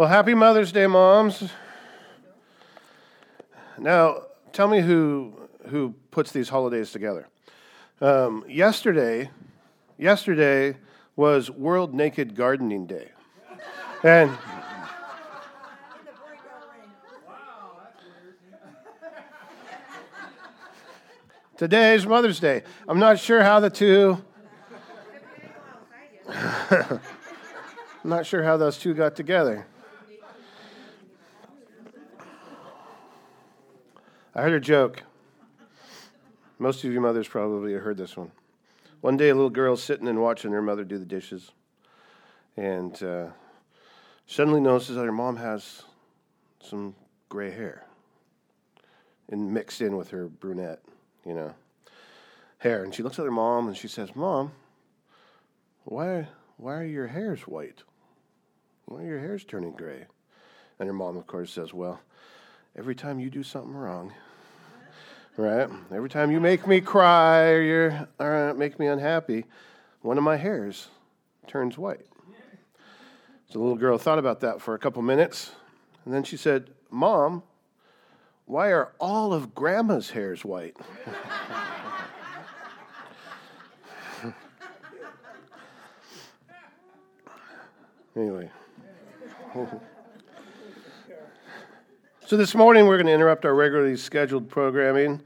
[0.00, 1.50] Well, happy Mother's Day, moms.
[3.76, 5.34] Now, tell me who
[5.68, 7.28] who puts these holidays together.
[8.00, 9.28] Um, yesterday,
[9.98, 10.78] yesterday
[11.16, 13.10] was World Naked Gardening Day,
[14.02, 14.30] and
[21.58, 22.62] today's Mother's Day.
[22.88, 24.16] I'm not sure how the two.
[26.30, 27.00] I'm
[28.02, 29.66] not sure how those two got together.
[34.40, 35.02] I heard a joke.
[36.58, 38.32] Most of you mothers probably heard this one.
[39.02, 41.50] One day, a little girl's sitting and watching her mother do the dishes,
[42.56, 43.26] and uh,
[44.26, 45.82] suddenly notices that her mom has
[46.58, 46.94] some
[47.28, 47.84] gray hair,
[49.28, 50.80] and mixed in with her brunette,
[51.26, 51.54] you know,
[52.60, 52.82] hair.
[52.82, 54.52] And she looks at her mom and she says, "Mom,
[55.84, 57.82] why why are your hairs white?
[58.86, 60.06] Why are your hairs turning gray?"
[60.78, 62.00] And her mom, of course, says, "Well."
[62.76, 64.12] every time you do something wrong,
[65.40, 65.68] right?
[65.92, 69.46] Every time you make me cry or you or make me unhappy,
[70.02, 70.88] one of my hairs
[71.46, 72.06] turns white.
[73.48, 75.52] So the little girl thought about that for a couple minutes,
[76.04, 77.42] and then she said, Mom,
[78.44, 80.76] why are all of Grandma's hairs white?
[88.16, 88.50] anyway.
[92.30, 95.20] So this morning we're going to interrupt our regularly scheduled programming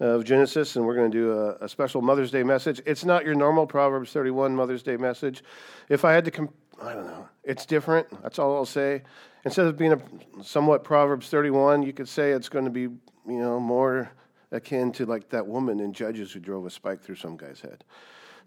[0.00, 2.80] of Genesis, and we're going to do a, a, special Mother's Day message.
[2.86, 5.44] It's not your normal Proverbs 31 Mother's Day message.
[5.90, 8.06] If I had to, comp- I don't know, it's different.
[8.22, 9.02] That's all I'll say.
[9.44, 10.00] Instead of being a
[10.42, 14.10] somewhat Proverbs 31, you could say it's going to be, you know, more
[14.50, 17.84] akin to like that woman in Judges who drove a spike through some guy's head.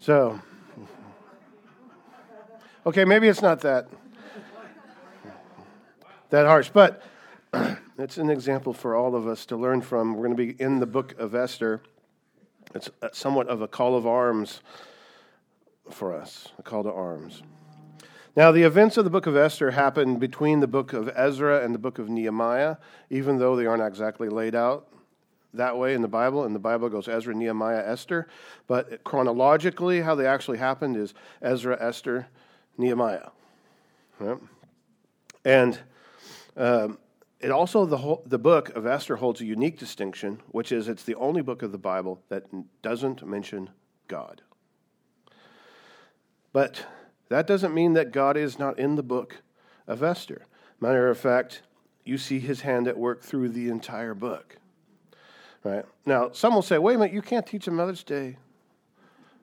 [0.00, 0.40] So,
[2.86, 3.86] okay, maybe it's not that
[6.30, 7.04] that harsh, but.
[8.00, 10.14] It's an example for all of us to learn from.
[10.14, 11.82] We're going to be in the book of Esther.
[12.74, 14.62] It's somewhat of a call of arms
[15.90, 17.42] for us, a call to arms.
[18.34, 21.74] Now, the events of the book of Esther happen between the book of Ezra and
[21.74, 22.76] the book of Nehemiah,
[23.10, 24.88] even though they aren't exactly laid out
[25.52, 26.46] that way in the Bible.
[26.46, 28.28] In the Bible, goes Ezra, Nehemiah, Esther.
[28.66, 32.28] But chronologically, how they actually happened is Ezra, Esther,
[32.78, 33.28] Nehemiah.
[34.18, 34.38] Right?
[35.44, 35.78] And
[36.56, 36.96] um,
[37.40, 41.04] it also the whole, the book of Esther holds a unique distinction, which is it's
[41.04, 42.44] the only book of the Bible that
[42.82, 43.70] doesn't mention
[44.08, 44.42] God.
[46.52, 46.84] But
[47.30, 49.42] that doesn't mean that God is not in the book
[49.86, 50.46] of Esther.
[50.80, 51.62] Matter of fact,
[52.04, 54.56] you see his hand at work through the entire book.
[55.64, 55.84] Right?
[56.04, 58.36] Now, some will say, wait a minute, you can't teach a Mother's Day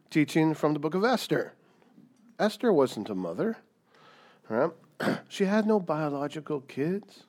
[0.09, 1.53] teaching from the book of Esther.
[2.39, 3.57] Esther wasn't a mother.
[4.49, 4.71] Right?
[5.29, 7.26] she had no biological kids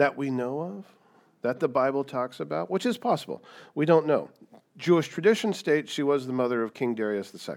[0.00, 0.86] that we know of,
[1.42, 3.44] that the Bible talks about, which is possible.
[3.74, 4.30] We don't know.
[4.78, 7.56] Jewish tradition states she was the mother of King Darius II.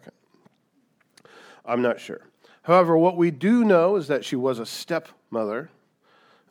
[1.66, 2.20] I'm not sure.
[2.64, 5.70] However, what we do know is that she was a stepmother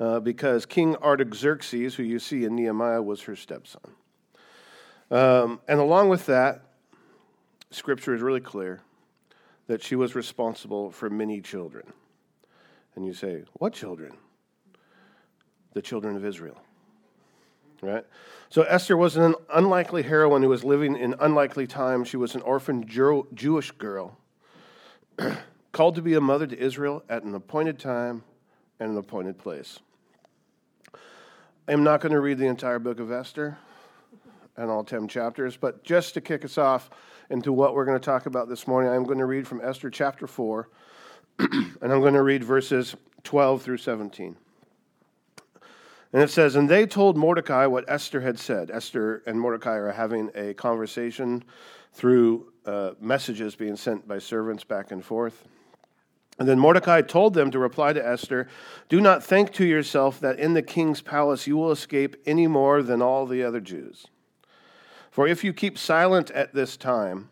[0.00, 3.82] uh, because King Artaxerxes, who you see in Nehemiah, was her stepson.
[5.10, 6.62] Um, and along with that,
[7.70, 8.80] scripture is really clear
[9.66, 11.92] that she was responsible for many children.
[12.94, 14.12] And you say, What children?
[15.72, 16.56] The children of Israel.
[17.80, 18.04] Right?
[18.48, 22.08] So Esther was an unlikely heroine who was living in unlikely times.
[22.08, 24.18] She was an orphan Jew- Jewish girl
[25.72, 28.22] called to be a mother to Israel at an appointed time
[28.78, 29.80] and an appointed place.
[31.66, 33.56] I'm not going to read the entire book of Esther
[34.56, 36.90] and all 10 chapters, but just to kick us off
[37.30, 39.88] into what we're going to talk about this morning, I'm going to read from Esther
[39.88, 40.68] chapter 4,
[41.38, 42.94] and I'm going to read verses
[43.24, 44.36] 12 through 17.
[46.12, 48.70] And it says, And they told Mordecai what Esther had said.
[48.70, 51.42] Esther and Mordecai are having a conversation
[51.92, 55.46] through uh, messages being sent by servants back and forth.
[56.38, 58.48] And then Mordecai told them to reply to Esther
[58.88, 62.82] Do not think to yourself that in the king's palace you will escape any more
[62.82, 64.06] than all the other Jews.
[65.10, 67.28] For if you keep silent at this time,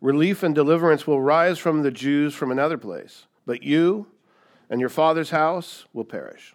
[0.00, 4.06] relief and deliverance will rise from the Jews from another place, but you
[4.70, 6.54] and your father's house will perish.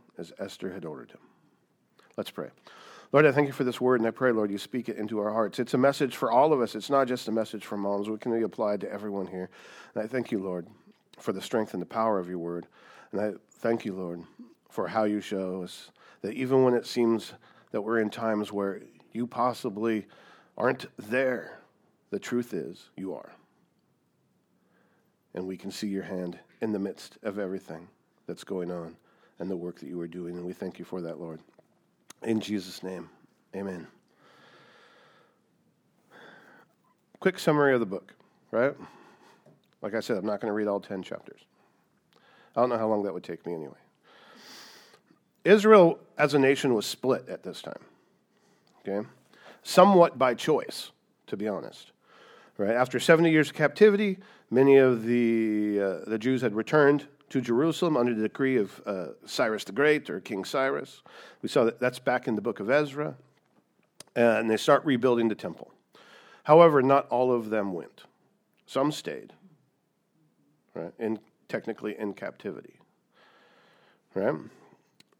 [0.21, 1.19] as Esther had ordered him.
[2.15, 2.49] Let's pray.
[3.11, 5.19] Lord, I thank you for this word, and I pray, Lord, you speak it into
[5.19, 5.59] our hearts.
[5.59, 6.75] It's a message for all of us.
[6.75, 8.07] It's not just a message for moms.
[8.07, 9.49] We can be applied to everyone here.
[9.93, 10.67] And I thank you, Lord,
[11.17, 12.67] for the strength and the power of your word.
[13.11, 14.21] And I thank you, Lord,
[14.69, 15.91] for how you show us
[16.21, 17.33] that even when it seems
[17.71, 18.81] that we're in times where
[19.11, 20.05] you possibly
[20.57, 21.59] aren't there,
[22.11, 23.33] the truth is you are.
[25.33, 27.87] And we can see your hand in the midst of everything
[28.27, 28.95] that's going on
[29.41, 30.37] and the work that you are doing.
[30.37, 31.39] And we thank you for that, Lord.
[32.21, 33.09] In Jesus' name,
[33.55, 33.87] amen.
[37.19, 38.13] Quick summary of the book,
[38.51, 38.75] right?
[39.81, 41.41] Like I said, I'm not going to read all 10 chapters.
[42.55, 43.73] I don't know how long that would take me anyway.
[45.43, 47.81] Israel as a nation was split at this time,
[48.81, 49.07] okay?
[49.63, 50.91] Somewhat by choice,
[51.25, 51.91] to be honest.
[52.59, 52.75] Right?
[52.75, 54.19] After 70 years of captivity,
[54.51, 59.07] many of the, uh, the Jews had returned to Jerusalem under the decree of uh,
[59.25, 61.01] Cyrus the Great or King Cyrus.
[61.41, 63.15] We saw that that's back in the book of Ezra.
[64.13, 65.71] And they start rebuilding the temple.
[66.43, 68.03] However, not all of them went.
[68.65, 69.31] Some stayed,
[70.73, 70.91] right?
[70.99, 72.79] In, technically in captivity.
[74.13, 74.35] Right?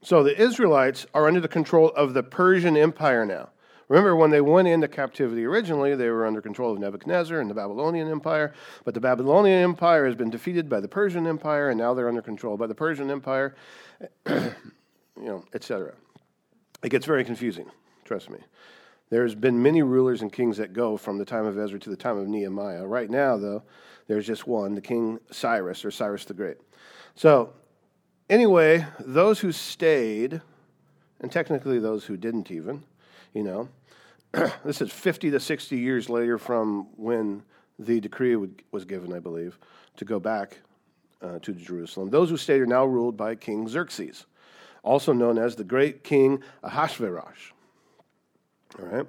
[0.03, 3.49] So the Israelites are under the control of the Persian Empire now.
[3.87, 7.53] Remember, when they went into captivity originally, they were under control of Nebuchadnezzar and the
[7.53, 8.53] Babylonian Empire.
[8.85, 12.21] But the Babylonian Empire has been defeated by the Persian Empire, and now they're under
[12.21, 13.55] control by the Persian Empire,
[14.27, 14.53] you
[15.17, 15.93] know, etc.
[16.83, 17.69] It gets very confusing,
[18.05, 18.39] trust me.
[19.09, 21.97] There's been many rulers and kings that go from the time of Ezra to the
[21.97, 22.87] time of Nehemiah.
[22.87, 23.63] Right now, though,
[24.07, 26.57] there's just one, the King Cyrus, or Cyrus the Great.
[27.15, 27.51] So,
[28.29, 30.41] anyway, those who stayed,
[31.19, 32.83] and technically those who didn't even,
[33.33, 33.69] you know,
[34.63, 37.43] this is 50 to 60 years later from when
[37.79, 38.35] the decree
[38.71, 39.57] was given, I believe,
[39.97, 40.59] to go back
[41.21, 42.09] uh, to Jerusalem.
[42.09, 44.25] Those who stayed are now ruled by King Xerxes,
[44.83, 47.51] also known as the great king Ahasuerus.
[48.79, 49.07] All right?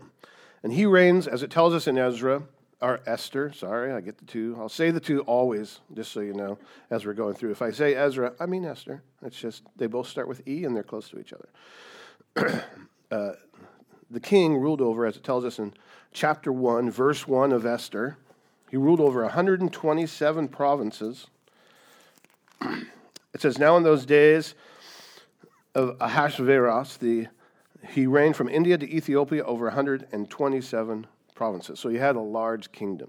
[0.63, 2.43] And he reigns, as it tells us in Ezra,
[2.81, 4.57] or Esther, sorry, I get the two.
[4.59, 6.59] I'll say the two always, just so you know,
[6.91, 7.53] as we're going through.
[7.53, 9.03] If I say Ezra, I mean Esther.
[9.25, 12.65] It's just, they both start with E and they're close to each other.
[13.13, 13.33] uh,
[14.13, 15.73] the king ruled over, as it tells us in
[16.13, 18.19] chapter 1, verse 1 of Esther,
[18.71, 21.27] he ruled over 127 provinces.
[23.35, 24.55] It says, Now in those days
[25.75, 27.29] of Ahasuerus, the,
[27.89, 31.81] he reigned from India to Ethiopia over 127 provinces.
[31.81, 33.09] So he had a large kingdom.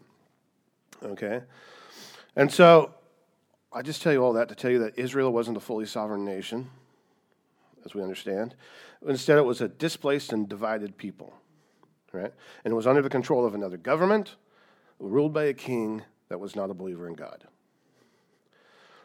[1.04, 1.42] Okay?
[2.38, 2.94] And so
[3.72, 6.24] I just tell you all that to tell you that Israel wasn't a fully sovereign
[6.24, 6.70] nation,
[7.86, 8.56] as we understand.
[9.08, 11.34] Instead, it was a displaced and divided people,
[12.12, 12.34] right?
[12.64, 14.36] And it was under the control of another government,
[15.00, 17.46] ruled by a king that was not a believer in God.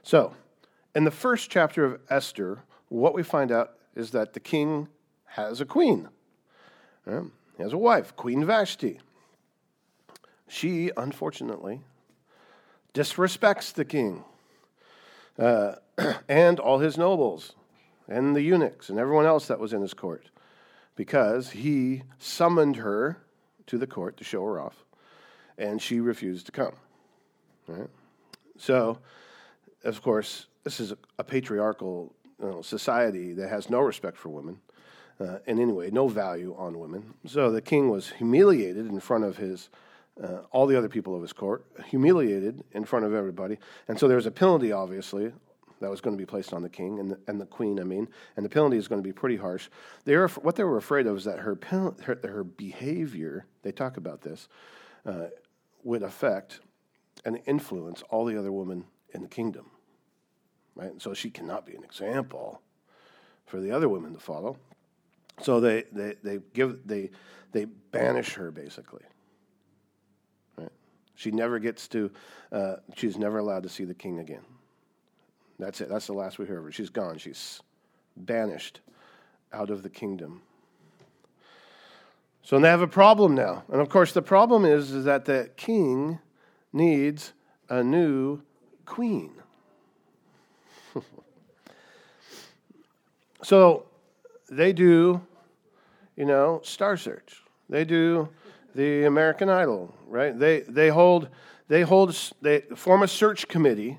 [0.03, 0.35] So,
[0.95, 4.89] in the first chapter of Esther, what we find out is that the king
[5.27, 6.09] has a queen.
[7.05, 7.25] Right?
[7.57, 9.01] He has a wife, Queen Vashti.
[10.47, 11.83] She, unfortunately,
[12.95, 14.25] disrespects the king
[15.39, 15.75] uh,
[16.29, 17.55] and all his nobles
[18.09, 20.31] and the eunuchs and everyone else that was in his court
[20.97, 23.19] because he summoned her
[23.67, 24.85] to the court to show her off,
[25.57, 26.73] and she refused to come.
[27.69, 27.89] Right?
[28.57, 28.99] So,
[29.85, 34.59] of course, this is a, patriarchal you know, society that has no respect for women.
[35.21, 37.15] Uh, in any way, no value on women.
[37.27, 39.69] So the king was humiliated in front of his
[40.23, 43.59] uh, all the other people of his court, humiliated in front of everybody.
[43.87, 45.33] And so there was a penalty, obviously,
[45.81, 47.85] that was going to be placed on the king and the, and the queen, I
[47.85, 49.69] mean, and the penalty is going to be pretty harsh.
[50.05, 53.97] They were, what they were afraid of is that her, her, her behavior, they talk
[53.97, 54.49] about this,
[55.07, 55.27] uh,
[55.85, 56.61] would affect
[57.25, 59.71] and influence all the other women in the kingdom.
[60.75, 60.93] Right?
[60.93, 62.61] And so she cannot be an example
[63.47, 64.57] for the other women to follow.
[65.43, 67.11] So they, they, they give they
[67.53, 69.03] they banish her basically.
[70.57, 70.73] Right?
[71.15, 72.11] She never gets to
[72.53, 74.45] uh, she's never allowed to see the king again.
[75.59, 75.89] That's it.
[75.89, 76.73] That's the last we hear of her.
[76.73, 77.19] She's gone.
[77.19, 77.61] She's
[78.17, 78.81] banished
[79.53, 80.43] out of the kingdom.
[82.43, 83.65] So they have a problem now.
[83.71, 86.19] And of course, the problem is, is that the king
[86.73, 87.33] needs
[87.69, 88.41] a new
[88.87, 89.33] queen.
[93.43, 93.87] so
[94.51, 95.21] they do,
[96.17, 97.43] you know, Star Search.
[97.69, 98.29] They do
[98.75, 100.39] the American Idol, right?
[100.39, 101.29] They, they hold,
[101.69, 103.99] they hold, they form a search committee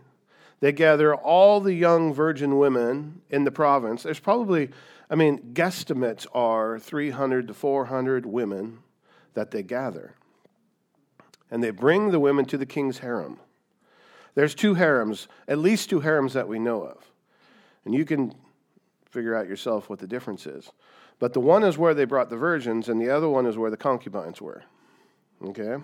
[0.60, 4.04] they gather all the young virgin women in the province.
[4.04, 4.70] There's probably,
[5.10, 8.80] I mean, guesstimates are 300 to 400 women
[9.34, 10.16] that they gather.
[11.50, 13.40] And they bring the women to the king's harem.
[14.36, 16.98] There's two harems, at least two harems that we know of.
[17.86, 18.34] And you can
[19.10, 20.72] figure out yourself what the difference is.
[21.18, 23.72] But the one is where they brought the virgins, and the other one is where
[23.72, 24.64] the concubines were.
[25.44, 25.78] Okay?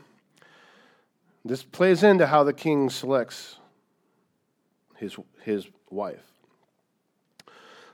[1.43, 3.57] This plays into how the king selects
[4.97, 6.23] his, his wife.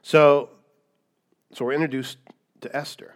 [0.01, 0.49] So,
[1.53, 2.17] so we're introduced
[2.61, 3.15] to Esther,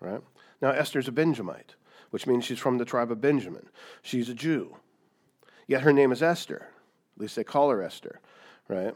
[0.00, 0.20] right?
[0.60, 1.74] Now, Esther's a Benjamite,
[2.10, 3.66] which means she's from the tribe of Benjamin.
[4.02, 4.76] She's a Jew.
[5.66, 6.68] Yet her name is Esther.
[7.16, 8.20] At least they call her Esther,
[8.68, 8.94] right?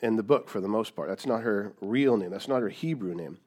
[0.00, 1.08] In the book, for the most part.
[1.08, 3.38] That's not her real name, that's not her Hebrew name.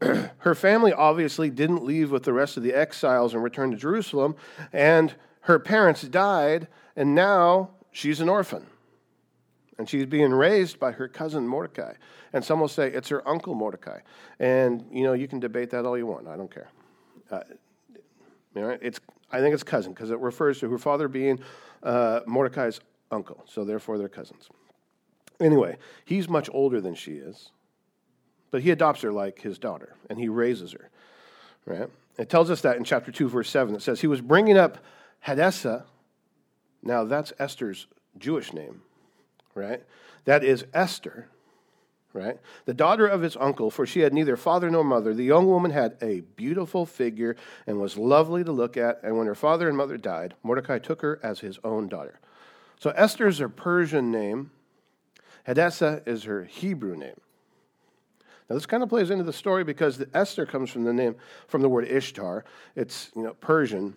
[0.38, 4.36] her family obviously didn't leave with the rest of the exiles and return to Jerusalem,
[4.72, 8.66] and her parents died, and now she's an orphan.
[9.78, 11.94] And she's being raised by her cousin Mordecai.
[12.32, 14.00] And some will say it's her uncle Mordecai.
[14.38, 16.28] And, you know, you can debate that all you want.
[16.28, 16.68] I don't care.
[17.30, 17.40] Uh,
[18.54, 21.40] you know, it's, I think it's cousin because it refers to her father being
[21.82, 22.80] uh, Mordecai's
[23.10, 23.42] uncle.
[23.46, 24.48] So therefore, they're cousins.
[25.40, 27.50] Anyway, he's much older than she is.
[28.50, 30.88] But he adopts her like his daughter, and he raises her.
[31.66, 31.90] Right?
[32.16, 33.74] It tells us that in chapter 2, verse 7.
[33.74, 34.78] It says, He was bringing up
[35.20, 35.84] Hadassah.
[36.82, 38.82] Now, that's Esther's Jewish name
[39.56, 39.82] right?
[40.24, 41.28] That is Esther,
[42.12, 42.38] right?
[42.64, 45.14] The daughter of his uncle, for she had neither father nor mother.
[45.14, 47.36] The young woman had a beautiful figure
[47.66, 49.00] and was lovely to look at.
[49.02, 52.20] And when her father and mother died, Mordecai took her as his own daughter.
[52.78, 54.50] So Esther is her Persian name,
[55.44, 57.20] Hadassah is her Hebrew name.
[58.48, 61.16] Now this kind of plays into the story because the Esther comes from the name
[61.48, 62.44] from the word Ishtar.
[62.74, 63.96] It's you know Persian,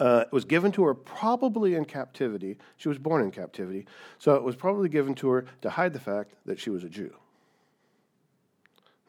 [0.00, 2.56] uh, it was given to her probably in captivity.
[2.78, 3.86] She was born in captivity.
[4.18, 6.88] So it was probably given to her to hide the fact that she was a
[6.88, 7.14] Jew.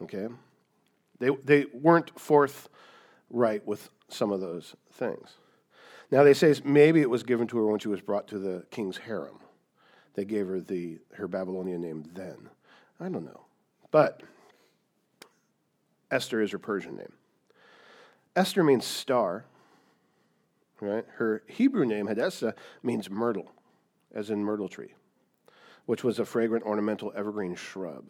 [0.03, 0.27] Okay?
[1.19, 5.29] They, they weren't forthright with some of those things.
[6.11, 8.65] Now they say maybe it was given to her when she was brought to the
[8.69, 9.39] king's harem.
[10.15, 12.49] They gave her the, her Babylonian name then.
[12.99, 13.45] I don't know.
[13.91, 14.23] But
[16.11, 17.13] Esther is her Persian name.
[18.35, 19.45] Esther means star.
[20.81, 21.05] Right?
[21.17, 23.51] Her Hebrew name, Hadassah, means myrtle,
[24.13, 24.95] as in myrtle tree,
[25.85, 28.05] which was a fragrant ornamental evergreen shrub.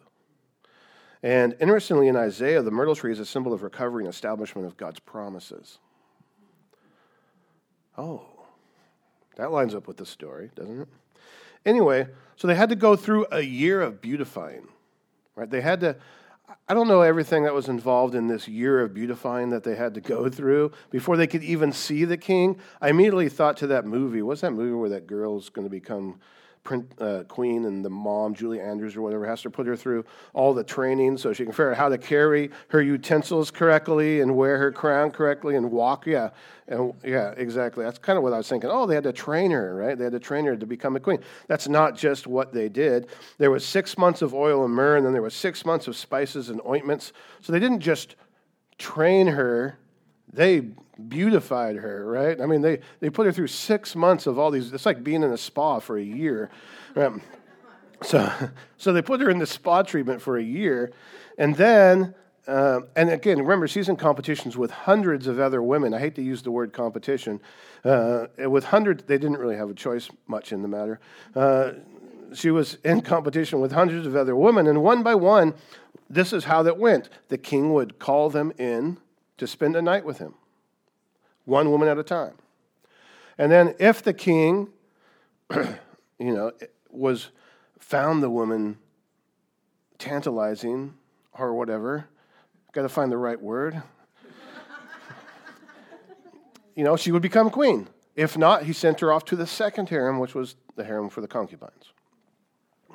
[1.22, 4.78] And interestingly, in Isaiah, the myrtle tree is a symbol of recovery and establishment of
[4.78, 5.78] God's promises.
[7.96, 8.24] Oh,
[9.36, 10.88] that lines up with the story, doesn't it?
[11.66, 14.66] Anyway, so they had to go through a year of beautifying,
[15.36, 15.48] right?
[15.48, 15.96] They had to
[16.68, 19.94] I don't know everything that was involved in this year of beautifying that they had
[19.94, 22.58] to go through before they could even see the king.
[22.80, 24.22] I immediately thought to that movie.
[24.22, 26.20] What's that movie where that girl's going to become
[26.98, 30.54] uh, queen and the mom, Julie Andrews or whatever, has to put her through all
[30.54, 34.58] the training so she can figure out how to carry her utensils correctly and wear
[34.58, 36.06] her crown correctly and walk.
[36.06, 36.30] Yeah,
[36.68, 37.84] and yeah, exactly.
[37.84, 38.70] That's kind of what I was thinking.
[38.72, 39.98] Oh, they had to train her, right?
[39.98, 41.18] They had to train her to become a queen.
[41.48, 43.08] That's not just what they did.
[43.38, 45.96] There was six months of oil and myrrh, and then there was six months of
[45.96, 47.12] spices and ointments.
[47.40, 48.14] So they didn't just
[48.78, 49.78] train her
[50.32, 50.68] they
[51.08, 52.40] beautified her, right?
[52.40, 55.22] I mean, they, they put her through six months of all these, it's like being
[55.22, 56.50] in a spa for a year.
[56.94, 57.12] Right?
[58.02, 58.30] So,
[58.76, 60.92] so they put her in the spa treatment for a year.
[61.38, 62.14] And then,
[62.46, 65.94] uh, and again, remember, she's in competitions with hundreds of other women.
[65.94, 67.40] I hate to use the word competition.
[67.84, 71.00] Uh, with hundreds, they didn't really have a choice much in the matter.
[71.34, 71.72] Uh,
[72.34, 75.54] she was in competition with hundreds of other women, and one by one,
[76.08, 77.08] this is how that went.
[77.28, 78.98] The king would call them in
[79.38, 80.34] to spend a night with him,
[81.44, 82.34] one woman at a time.
[83.38, 84.68] And then if the king,
[85.50, 85.74] you
[86.18, 86.52] know,
[86.90, 87.30] was
[87.78, 88.78] found the woman
[89.98, 90.94] tantalizing
[91.32, 92.06] or whatever,
[92.72, 93.82] got to find the right word.
[96.76, 97.88] you know, she would become queen.
[98.14, 101.22] If not, he sent her off to the second harem, which was the harem for
[101.22, 101.92] the concubines.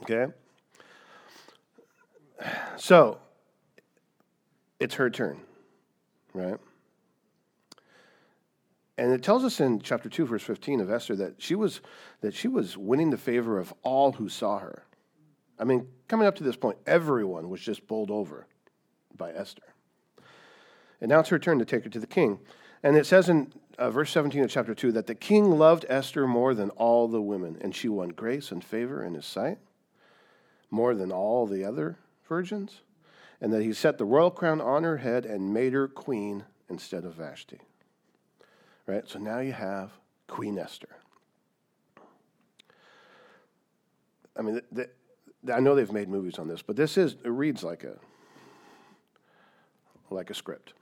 [0.01, 0.27] Okay?
[2.75, 3.17] So,
[4.79, 5.41] it's her turn
[6.37, 6.59] right?
[8.97, 11.81] And it tells us in chapter 2, verse 15 of Esther that she was,
[12.21, 14.83] that she was winning the favor of all who saw her.
[15.59, 18.47] I mean, coming up to this point, everyone was just bowled over
[19.15, 19.63] by Esther.
[20.99, 22.39] And now it's her turn to take her to the king.
[22.81, 26.25] And it says in uh, verse 17 of chapter 2 that the king loved Esther
[26.27, 29.59] more than all the women, and she won grace and favor in his sight
[30.69, 32.81] more than all the other virgins
[33.41, 37.05] and that he set the royal crown on her head and made her queen instead
[37.05, 37.59] of Vashti.
[38.85, 39.07] Right?
[39.07, 39.91] So now you have
[40.27, 40.95] Queen Esther.
[44.37, 44.89] I mean, the,
[45.43, 47.97] the, I know they've made movies on this, but this is it reads like a
[50.09, 50.73] like a script.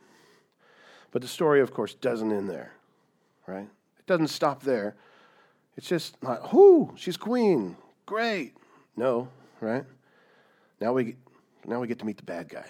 [1.12, 2.74] But the story, of course, doesn't end there,
[3.48, 3.68] right?
[4.00, 4.96] It doesn't stop there.
[5.78, 8.54] It's just not, whoo, she's queen, great.
[8.96, 9.30] No,
[9.62, 9.84] right?
[10.80, 11.16] Now we,
[11.68, 12.66] now we get to meet the bad guy,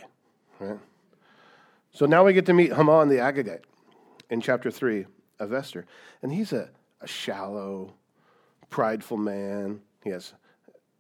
[0.60, 0.80] right?
[1.92, 3.62] So now we get to meet Haman the Agagite
[4.30, 5.06] in chapter 3
[5.40, 5.86] of Esther.
[6.22, 6.70] And he's a,
[7.02, 7.94] a shallow,
[8.70, 9.82] prideful man.
[10.04, 10.34] He has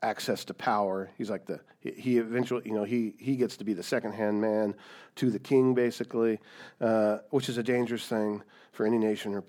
[0.01, 1.09] access to power.
[1.17, 4.41] He's like the he eventually you know he he gets to be the second hand
[4.41, 4.75] man
[5.15, 6.39] to the king basically,
[6.81, 9.43] uh, which is a dangerous thing for any nation or,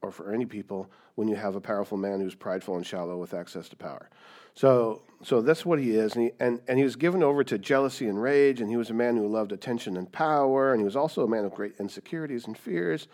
[0.00, 3.34] or for any people when you have a powerful man who's prideful and shallow with
[3.34, 4.08] access to power.
[4.54, 7.56] So so that's what he is, and he, and, and he was given over to
[7.56, 10.84] jealousy and rage, and he was a man who loved attention and power, and he
[10.84, 13.06] was also a man of great insecurities and fears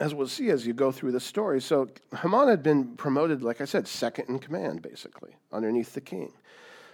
[0.00, 1.60] as we'll see as you go through the story.
[1.60, 1.88] So
[2.22, 6.32] Haman had been promoted, like I said, second in command, basically, underneath the king.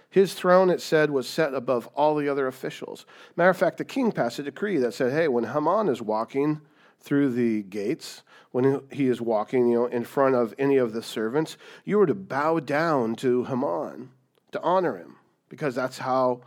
[0.09, 3.05] His throne, it said, was set above all the other officials.
[3.35, 6.61] Matter of fact, the king passed a decree that said, hey, when Haman is walking
[7.05, 11.03] through the gates, when he is walking, you know, in front of any of the
[11.03, 14.09] servants, you were to bow down to Haman
[14.51, 16.41] to honor him, because that's how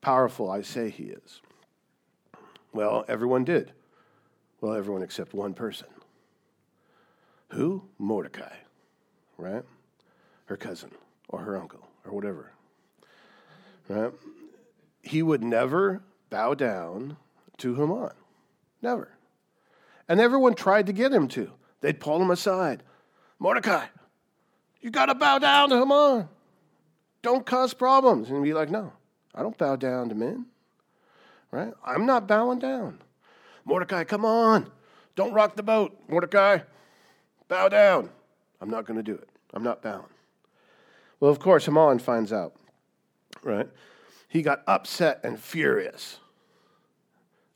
[0.00, 1.40] powerful I say he is.
[2.72, 3.72] Well, everyone did.
[4.60, 5.86] Well, everyone except one person.
[7.50, 7.84] Who?
[7.96, 8.56] Mordecai,
[9.38, 9.62] right?
[10.46, 10.90] Her cousin
[11.28, 12.52] or her uncle or whatever,
[13.88, 14.12] right?
[15.02, 17.18] He would never bow down
[17.58, 18.14] to Haman.
[18.80, 19.10] Never.
[20.08, 21.50] And everyone tried to get him to.
[21.80, 22.82] They'd pull him aside.
[23.38, 23.86] Mordecai,
[24.80, 26.28] you got to bow down to Haman.
[27.22, 28.30] Don't cause problems.
[28.30, 28.92] And be like, no,
[29.34, 30.46] I don't bow down to men.
[31.50, 31.72] Right?
[31.84, 33.00] I'm not bowing down.
[33.64, 34.70] Mordecai, come on.
[35.14, 36.58] Don't rock the boat, Mordecai.
[37.48, 38.10] Bow down.
[38.60, 39.28] I'm not going to do it.
[39.52, 40.04] I'm not bowing.
[41.20, 42.54] Well, of course, Haman finds out,
[43.42, 43.68] right?
[44.28, 46.18] He got upset and furious.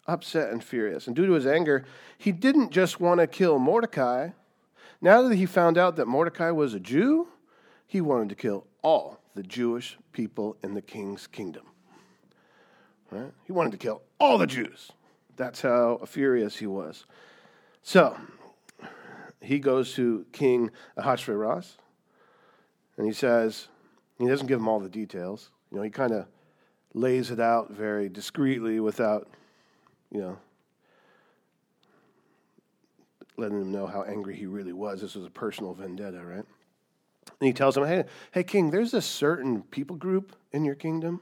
[0.07, 1.07] Upset and furious.
[1.07, 1.85] And due to his anger,
[2.17, 4.31] he didn't just want to kill Mordecai.
[5.01, 7.29] Now that he found out that Mordecai was a Jew,
[7.87, 11.65] he wanted to kill all the Jewish people in the king's kingdom.
[13.11, 13.33] Right?
[13.45, 14.93] He wanted to kill all the Jews.
[15.37, 17.05] That's how furious he was.
[17.83, 18.17] So,
[19.41, 21.77] he goes to King Ahasuerus,
[22.97, 23.69] and he says,
[24.19, 25.51] he doesn't give him all the details.
[25.71, 26.27] You know, he kind of
[26.95, 29.29] lays it out very discreetly without,
[30.11, 30.39] you know,
[33.37, 35.01] letting him know how angry he really was.
[35.01, 36.45] This was a personal vendetta, right?
[37.39, 41.21] And he tells him, hey, hey, king, there's a certain people group in your kingdom,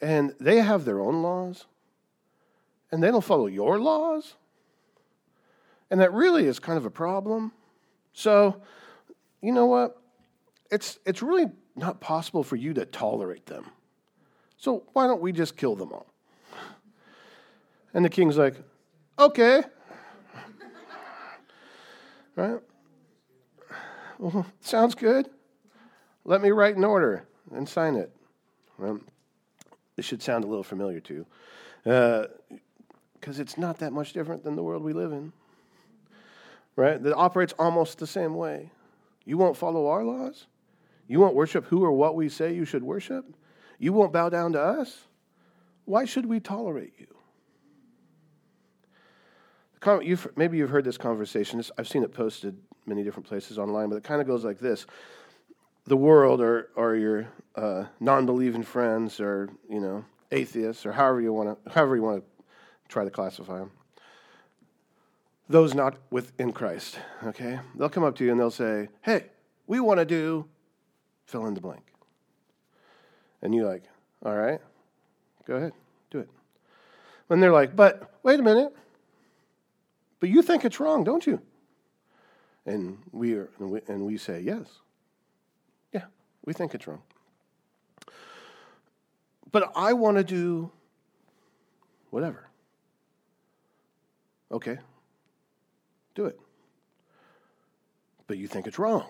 [0.00, 1.66] and they have their own laws
[2.90, 4.34] and they don't follow your laws.
[5.90, 7.52] And that really is kind of a problem.
[8.12, 8.62] So,
[9.40, 10.00] you know what?
[10.70, 13.66] It's, it's really not possible for you to tolerate them.
[14.56, 16.06] So, why don't we just kill them all?
[17.94, 18.54] And the king's like,
[19.18, 19.62] okay.
[22.36, 22.60] right?
[24.18, 25.28] Well, sounds good.
[26.24, 28.10] Let me write an order and sign it.
[28.78, 29.00] Well,
[29.94, 31.26] this should sound a little familiar to you.
[31.90, 32.26] Uh,
[33.14, 35.32] because it's not that much different than the world we live in.
[36.76, 37.02] Right?
[37.02, 38.70] That operates almost the same way.
[39.24, 40.46] You won't follow our laws?
[41.08, 43.24] You won't worship who or what we say you should worship?
[43.78, 45.06] You won't bow down to us?
[45.84, 47.15] Why should we tolerate you?
[49.86, 51.62] You've, maybe you've heard this conversation.
[51.78, 54.86] I've seen it posted many different places online, but it kind of goes like this:
[55.86, 61.32] the world, or or your uh, non-believing friends, or you know atheists, or however you
[61.32, 62.42] want to however you want to
[62.88, 63.70] try to classify them.
[65.48, 67.60] Those not within Christ, okay?
[67.76, 69.26] They'll come up to you and they'll say, hey,
[69.68, 70.46] we want to do
[71.26, 71.84] fill in the blank.
[73.42, 73.84] And you're like,
[74.24, 74.60] all right,
[75.46, 75.72] go ahead,
[76.10, 76.28] do it.
[77.30, 78.74] And they're like, but wait a minute,
[80.26, 81.40] but you think it's wrong, don't you?
[82.64, 84.66] And we, are, and we, and we say, yes.
[85.92, 86.06] Yeah,
[86.44, 87.02] we think it's wrong.
[89.52, 90.72] But I want to do
[92.10, 92.48] whatever.
[94.50, 94.78] Okay,
[96.16, 96.40] do it.
[98.26, 99.04] But you think it's wrong.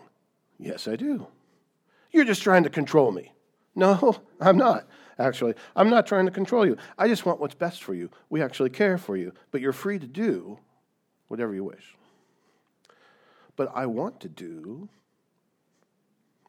[0.58, 1.26] Yes, I do.
[2.10, 3.32] You're just trying to control me.
[3.74, 4.86] No, I'm not,
[5.18, 5.54] actually.
[5.74, 6.76] I'm not trying to control you.
[6.98, 8.10] I just want what's best for you.
[8.28, 10.58] We actually care for you, but you're free to do
[11.28, 11.94] whatever you wish.
[13.56, 14.88] But I want to do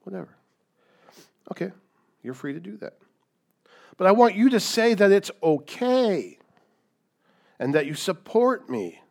[0.04, 0.36] whatever.
[1.52, 1.72] Okay,
[2.24, 2.98] you're free to do that.
[3.98, 6.38] But I want you to say that it's okay
[7.60, 9.02] and that you support me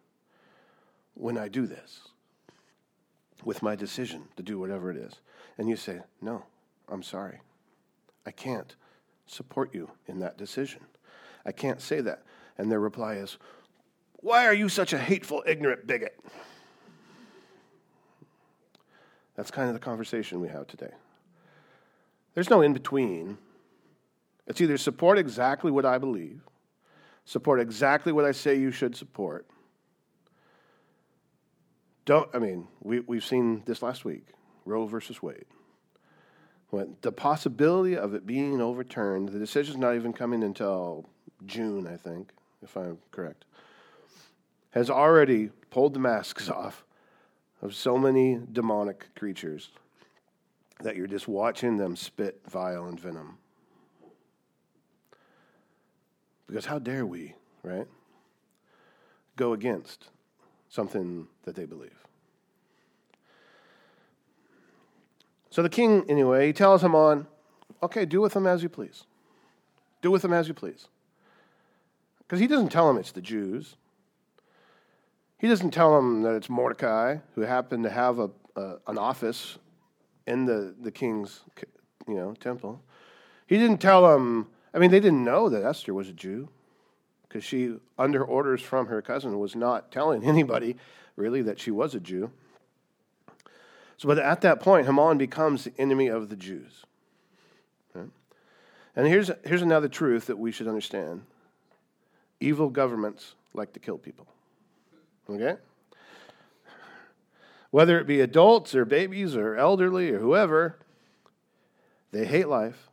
[1.14, 2.08] when I do this
[3.44, 5.14] with my decision to do whatever it is.
[5.58, 6.44] And you say, No,
[6.88, 7.40] I'm sorry.
[8.26, 8.76] I can't
[9.26, 10.80] support you in that decision.
[11.44, 12.22] I can't say that.
[12.58, 13.38] And their reply is,
[14.20, 16.18] Why are you such a hateful, ignorant bigot?
[19.36, 20.92] That's kind of the conversation we have today.
[22.34, 23.38] There's no in between.
[24.46, 26.40] It's either support exactly what I believe,
[27.24, 29.46] support exactly what I say you should support.
[32.04, 34.26] Don't, I mean, we, we've seen this last week
[34.64, 35.44] Roe versus Wade.
[36.70, 41.06] When the possibility of it being overturned, the decision's not even coming until
[41.44, 43.44] June, I think, if I'm correct,
[44.76, 46.84] has already pulled the masks off
[47.62, 49.70] of so many demonic creatures
[50.80, 53.38] that you're just watching them spit vile and venom.
[56.46, 57.86] Because how dare we, right,
[59.36, 60.10] go against
[60.68, 61.96] something that they believe?
[65.48, 67.26] So the king, anyway, he tells Haman,
[67.82, 69.04] okay, do with them as you please.
[70.02, 70.88] Do with them as you please.
[72.18, 73.76] Because he doesn't tell him it's the Jews.
[75.38, 79.58] He doesn't tell him that it's Mordecai, who happened to have a, a, an office
[80.26, 81.40] in the, the king's
[82.08, 82.80] you know, temple.
[83.46, 86.50] He didn't tell him I mean, they didn't know that Esther was a Jew
[87.26, 90.76] because she, under orders from her cousin, was not telling anybody
[91.16, 92.30] really that she was a Jew.
[93.96, 96.84] So, but at that point, Haman becomes the enemy of the Jews.
[97.94, 101.22] And here's, here's another truth that we should understand
[102.40, 104.26] evil governments like to kill people.
[105.28, 105.56] Okay?
[107.70, 110.78] Whether it be adults or babies or elderly or whoever,
[112.12, 112.88] they hate life,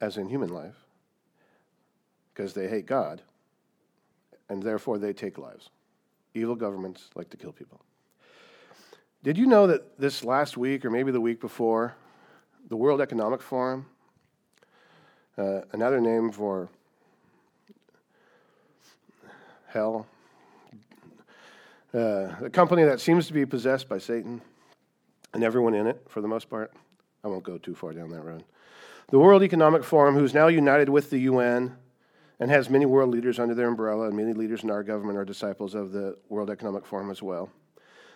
[0.00, 0.76] as in human life,
[2.32, 3.22] because they hate God,
[4.48, 5.70] and therefore they take lives.
[6.34, 7.80] Evil governments like to kill people.
[9.24, 11.96] Did you know that this last week, or maybe the week before,
[12.68, 13.86] the World Economic Forum,
[15.36, 16.68] uh, another name for
[19.66, 20.06] hell,
[21.94, 24.40] uh, a company that seems to be possessed by Satan
[25.34, 26.72] and everyone in it, for the most part.
[27.24, 28.44] I won't go too far down that road.
[29.10, 31.76] The World Economic Forum, who's now united with the UN,
[32.40, 35.24] and has many world leaders under their umbrella, and many leaders in our government are
[35.24, 37.50] disciples of the World Economic Forum as well.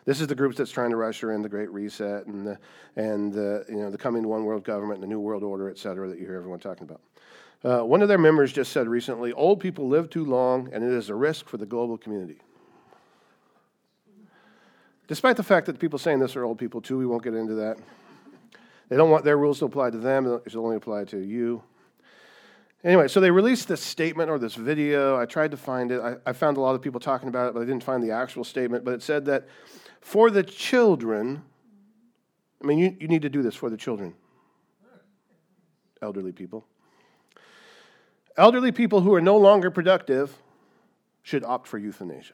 [0.05, 2.59] This is the group that's trying to usher in the Great Reset and the,
[2.97, 6.09] and the, you know, the coming one world government, the new world order, et cetera,
[6.09, 7.01] that you hear everyone talking about.
[7.65, 10.93] Uh, one of their members just said recently old people live too long, and it
[10.93, 12.41] is a risk for the global community.
[15.13, 17.35] Despite the fact that the people saying this are old people too, we won't get
[17.35, 17.77] into that.
[18.89, 21.63] They don't want their rules to apply to them, it should only apply to you.
[22.83, 25.21] Anyway, so they released this statement or this video.
[25.21, 26.01] I tried to find it.
[26.01, 28.11] I, I, found a lot of people talking about it, but I didn't find the
[28.11, 28.87] actual statement.
[28.87, 29.49] But it said that
[30.01, 31.43] for the children,
[32.63, 34.15] I mean, you, you need to do this for the children,
[36.01, 36.65] elderly people.
[38.39, 40.35] Elderly people who are no longer productive
[41.23, 42.33] should opt for euthanasia.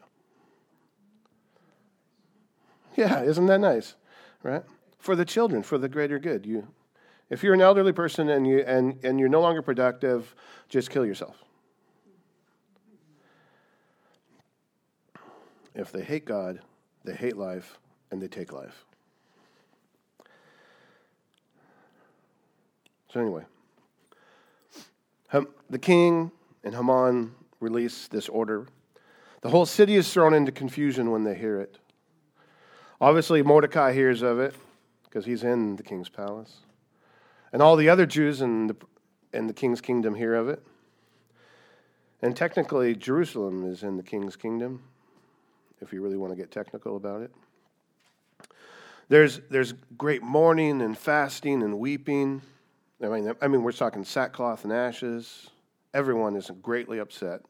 [2.99, 3.95] Yeah, isn't that nice?
[4.43, 4.65] Right?
[4.99, 6.45] For the children, for the greater good.
[6.45, 6.67] You,
[7.31, 10.35] if you're an elderly person and, you, and, and you're no longer productive,
[10.69, 11.45] just kill yourself.
[15.77, 16.59] If they hate God,
[17.05, 17.79] they hate life,
[18.11, 18.85] and they take life.
[23.13, 23.45] So, anyway,
[25.71, 26.33] the king
[26.65, 28.67] and Haman release this order.
[29.43, 31.79] The whole city is thrown into confusion when they hear it.
[33.01, 34.55] Obviously, Mordecai hears of it
[35.05, 36.59] because he's in the king's palace.
[37.53, 38.77] And all the other Jews in the,
[39.33, 40.63] in the king's kingdom hear of it.
[42.21, 44.83] And technically, Jerusalem is in the king's kingdom,
[45.81, 47.31] if you really want to get technical about it.
[49.09, 52.43] There's, there's great mourning and fasting and weeping.
[53.03, 55.49] I mean, I mean, we're talking sackcloth and ashes.
[55.95, 57.43] Everyone is greatly upset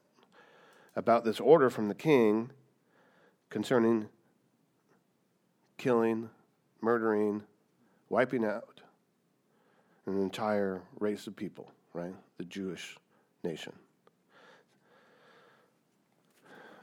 [0.95, 2.51] about this order from the king
[3.49, 4.07] concerning
[5.79, 6.29] killing,
[6.81, 7.41] murdering,
[8.09, 8.81] wiping out
[10.05, 12.13] an entire race of people, right?
[12.37, 12.97] The Jewish
[13.43, 13.73] nation.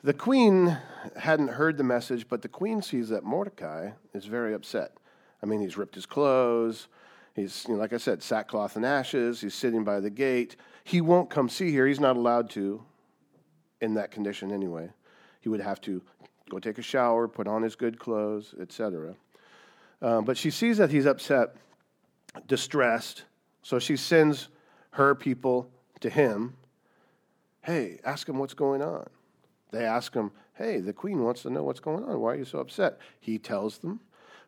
[0.02, 0.78] The queen
[1.16, 4.96] hadn't heard the message, but the queen sees that Mordecai is very upset.
[5.42, 6.88] I mean, he's ripped his clothes.
[7.35, 9.40] He's, you know, like I said, sackcloth and ashes.
[9.40, 10.56] He's sitting by the gate.
[10.85, 11.87] He won't come see her.
[11.87, 12.82] He's not allowed to
[13.80, 14.90] in that condition anyway.
[15.40, 16.02] He would have to
[16.50, 19.14] go take a shower, put on his good clothes, etc.
[20.02, 21.56] Um, but she sees that he's upset
[22.46, 23.24] distressed.
[23.62, 24.48] So she sends
[24.90, 26.54] her people to him.
[27.62, 29.09] Hey, ask him what's going on.
[29.72, 32.20] They ask him, Hey, the queen wants to know what's going on.
[32.20, 32.98] Why are you so upset?
[33.20, 34.00] He tells them,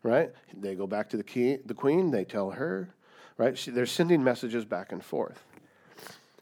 [0.03, 0.31] right?
[0.59, 2.95] They go back to the, key, the queen, they tell her,
[3.37, 3.59] right?
[3.59, 5.45] She, they're sending messages back and forth.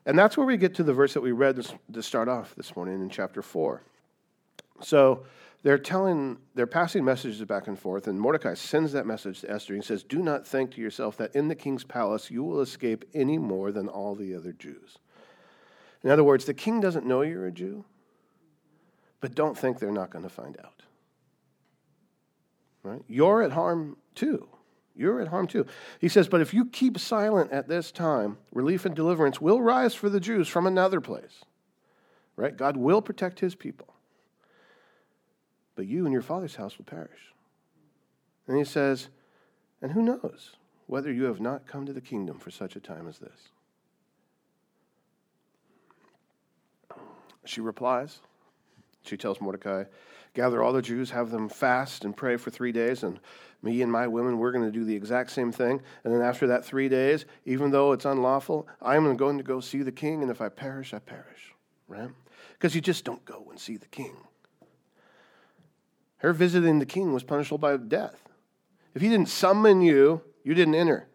[0.05, 2.55] And that's where we get to the verse that we read this, to start off
[2.55, 3.83] this morning in chapter 4.
[4.83, 5.25] So
[5.66, 9.74] they're telling, they're passing messages back and forth, and Mordecai sends that message to Esther.
[9.74, 13.05] He says, Do not think to yourself that in the king's palace you will escape
[13.12, 14.98] any more than all the other Jews.
[16.05, 17.85] In other words, the king doesn't know you're a Jew,
[19.20, 20.83] but don't think they're not going to find out.
[22.85, 23.02] Right?
[23.09, 24.46] You're at harm too.
[24.94, 25.66] You're at harm too.
[25.98, 29.96] He says, But if you keep silent at this time, relief and deliverance will rise
[29.96, 31.44] for the Jews from another place.
[32.37, 32.57] Right?
[32.57, 33.96] God will protect his people.
[35.77, 37.35] But you and your father's house will perish.
[38.49, 39.09] And he says,
[39.81, 43.07] And who knows whether you have not come to the kingdom for such a time
[43.07, 43.51] as this?
[47.45, 48.19] She replies,
[49.03, 49.85] she tells Mordecai,
[50.35, 53.19] Gather all the Jews, have them fast and pray for three days, and
[53.62, 55.81] me and my women, we're going to do the exact same thing.
[56.05, 59.83] And then after that three days, even though it's unlawful, I'm going to go see
[59.83, 61.55] the king, and if I perish, I perish.
[61.89, 62.11] Right?
[62.53, 64.15] Because you just don't go and see the king.
[66.18, 68.29] Her visiting the king was punishable by death.
[68.94, 71.09] If he didn't summon you, you didn't enter.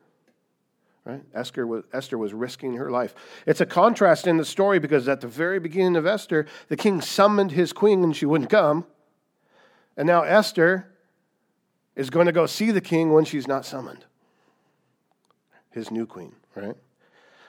[1.03, 1.23] Right?
[1.33, 3.15] Esther was, Esther was risking her life.
[3.47, 7.01] It's a contrast in the story because at the very beginning of Esther, the king
[7.01, 8.85] summoned his queen and she wouldn't come.
[9.97, 10.87] And now Esther
[11.95, 14.05] is going to go see the king when she's not summoned.
[15.71, 16.75] His new queen, right?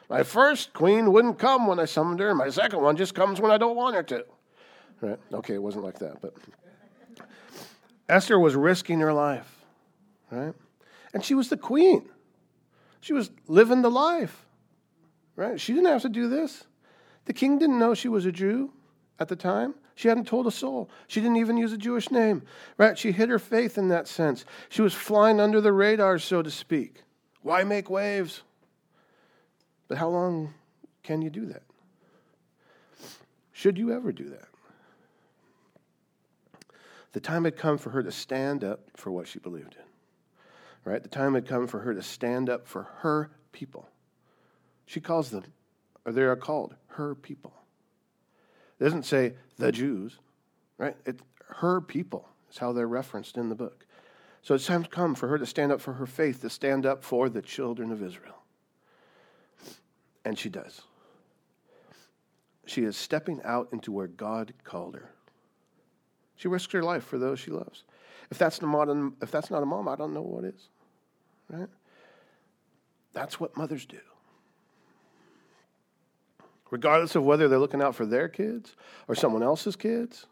[0.09, 2.35] My first queen wouldn't come when I summoned her.
[2.35, 4.25] My second one just comes when I don't want her to.
[5.01, 5.19] Right?
[5.33, 6.35] Okay, it wasn't like that, but
[8.13, 9.65] Esther was risking her life,
[10.31, 10.53] right?
[11.15, 12.11] And she was the queen.
[13.01, 14.45] She was living the life,
[15.35, 15.59] right?
[15.59, 16.65] She didn't have to do this.
[17.25, 18.71] The king didn't know she was a Jew
[19.19, 19.75] at the time.
[19.95, 20.91] She hadn't told a soul.
[21.07, 22.43] She didn't even use a Jewish name,
[22.77, 22.99] right?
[22.99, 24.45] She hid her faith in that sense.
[24.69, 27.03] She was flying under the radar, so to speak.
[27.41, 28.43] Why make waves?
[29.89, 30.53] But how long
[31.03, 31.63] can you do that?
[33.53, 34.52] Should you ever do that?
[37.13, 40.91] The time had come for her to stand up for what she believed in.
[40.91, 41.03] Right?
[41.03, 43.89] The time had come for her to stand up for her people.
[44.87, 45.45] She calls them,
[46.05, 47.53] or they are called, her people.
[48.81, 50.19] It doesn't say the Jews,
[50.79, 50.97] right?
[51.07, 53.87] It's her people is how they're referenced in the book.
[54.43, 56.85] So it's time to come for her to stand up for her faith, to stand
[56.85, 58.43] up for the children of Israel.
[60.25, 60.83] And she does.
[62.67, 65.11] She is stepping out into where God called her.
[66.43, 67.85] She risks her life for those she loves.
[68.31, 70.69] If that's, the modern, if that's not a mom, I don't know what is.
[71.49, 71.69] Right?
[73.13, 73.99] That's what mothers do
[76.73, 78.75] regardless of whether they're looking out for their kids
[79.07, 80.27] or someone else's kids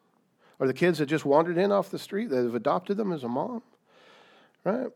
[0.59, 3.23] or the kids that just wandered in off the street that have adopted them as
[3.23, 3.63] a mom.
[4.65, 4.89] Right?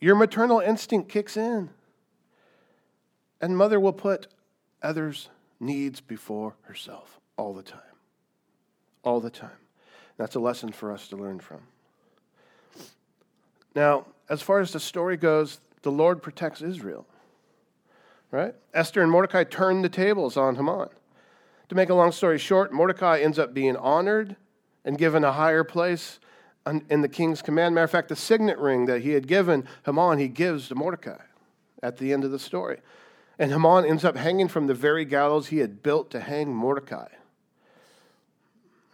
[0.00, 1.70] Your maternal instinct kicks in.
[3.40, 4.28] And mother will put
[4.80, 5.28] others'
[5.60, 7.80] needs before herself all the time.
[9.02, 9.50] All the time.
[10.18, 11.60] That's a lesson for us to learn from.
[13.74, 17.06] Now, as far as the story goes, the Lord protects Israel
[18.30, 18.54] right?
[18.74, 20.88] Esther and Mordecai turn the tables on Haman.
[21.68, 24.36] To make a long story short, Mordecai ends up being honored
[24.84, 26.18] and given a higher place
[26.90, 27.74] in the king's command.
[27.74, 31.22] Matter of fact, the signet ring that he had given Haman, he gives to Mordecai
[31.82, 32.80] at the end of the story.
[33.38, 37.08] And Haman ends up hanging from the very gallows he had built to hang Mordecai.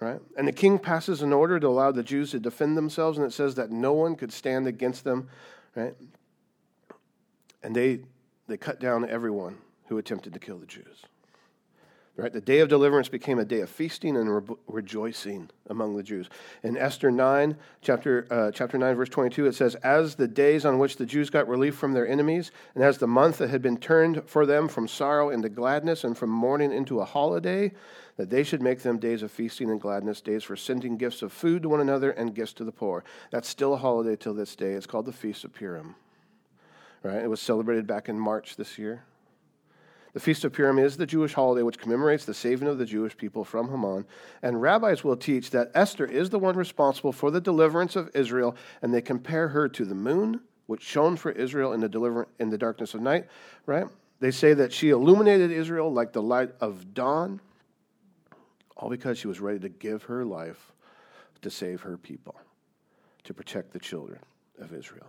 [0.05, 0.21] Right?
[0.37, 3.33] And the king passes an order to allow the Jews to defend themselves, and it
[3.33, 5.31] says that no one could stand against them.
[5.75, 5.95] Right?
[7.63, 8.01] And they
[8.47, 11.07] they cut down everyone who attempted to kill the Jews.
[12.17, 12.33] Right?
[12.33, 16.29] The day of deliverance became a day of feasting and re- rejoicing among the Jews.
[16.63, 20.79] In Esther 9, chapter, uh, chapter 9, verse 22, it says, As the days on
[20.79, 23.79] which the Jews got relief from their enemies, and as the month that had been
[23.79, 27.73] turned for them from sorrow into gladness and from mourning into a holiday,
[28.17, 31.33] that they should make them days of feasting and gladness, days for sending gifts of
[31.33, 33.03] food to one another and gifts to the poor.
[33.33, 34.75] That's still a holiday till this day.
[34.75, 35.97] It's called the Feast of Purim
[37.05, 37.23] right?
[37.23, 39.05] It was celebrated back in March this year.
[40.15, 43.17] The Feast of Purim is the Jewish holiday which commemorates the saving of the Jewish
[43.17, 44.07] people from Haman.
[44.43, 48.55] And rabbis will teach that Esther is the one responsible for the deliverance of Israel,
[48.81, 52.51] and they compare her to the moon, which shone for Israel in the, deliver- in
[52.51, 53.27] the darkness of night,
[53.67, 53.89] right?
[54.21, 57.41] They say that she illuminated Israel like the light of dawn,
[58.77, 60.73] all because she was ready to give her life
[61.43, 62.37] to save her people,
[63.25, 64.21] to protect the children
[64.61, 65.09] of Israel.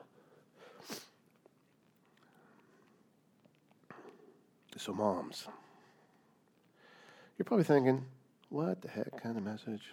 [4.77, 5.47] So, moms,
[7.38, 8.03] you're probably thinking,
[8.49, 9.83] what the heck kind of message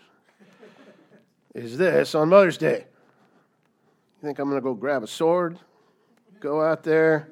[1.54, 2.86] is this on Mother's Day?
[4.20, 5.60] You think I'm going to go grab a sword,
[6.40, 7.28] go out there?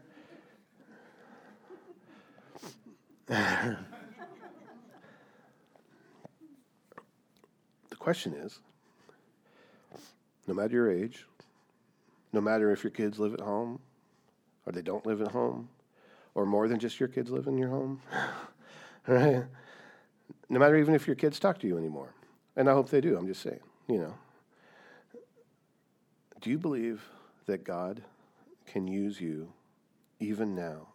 [3.26, 3.76] the
[7.98, 8.60] question is
[10.46, 11.26] no matter your age,
[12.32, 13.80] no matter if your kids live at home
[14.66, 15.68] or they don't live at home,
[16.34, 18.00] or more than just your kids live in your home,
[19.06, 19.44] right?
[20.48, 22.14] No matter even if your kids talk to you anymore.
[22.56, 24.14] And I hope they do, I'm just saying, you know.
[26.40, 27.02] Do you believe
[27.46, 28.02] that God
[28.66, 29.52] can use you
[30.18, 30.88] even now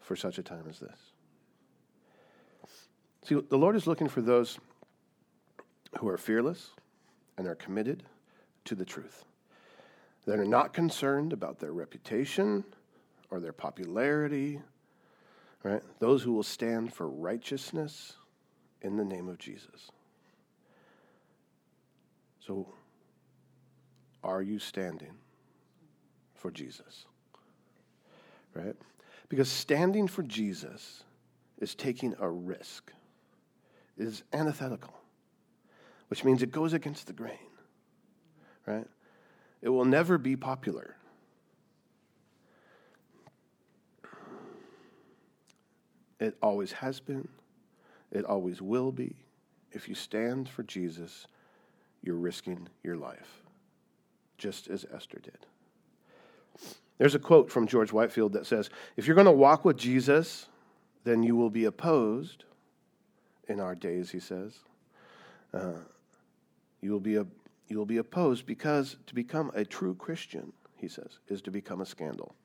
[0.00, 0.98] for such a time as this?
[3.24, 4.58] See, the Lord is looking for those
[5.98, 6.70] who are fearless
[7.36, 8.02] and are committed
[8.64, 9.24] to the truth,
[10.26, 12.64] that are not concerned about their reputation
[13.32, 14.60] or their popularity,
[15.62, 15.82] right?
[16.00, 18.12] Those who will stand for righteousness
[18.82, 19.90] in the name of Jesus.
[22.46, 22.68] So,
[24.22, 25.14] are you standing
[26.34, 27.06] for Jesus?
[28.52, 28.76] Right?
[29.30, 31.02] Because standing for Jesus
[31.58, 32.92] is taking a risk,
[33.96, 34.92] it is antithetical,
[36.08, 37.38] which means it goes against the grain.
[38.66, 38.86] Right?
[39.62, 40.96] It will never be popular.
[46.22, 47.26] It always has been.
[48.12, 49.16] It always will be.
[49.72, 51.26] If you stand for Jesus,
[52.00, 53.42] you're risking your life,
[54.38, 55.46] just as Esther did.
[56.98, 60.46] There's a quote from George Whitefield that says If you're going to walk with Jesus,
[61.02, 62.44] then you will be opposed
[63.48, 64.60] in our days, he says.
[65.52, 65.72] Uh,
[66.80, 67.26] you, will be a,
[67.66, 71.80] you will be opposed because to become a true Christian, he says, is to become
[71.80, 72.36] a scandal.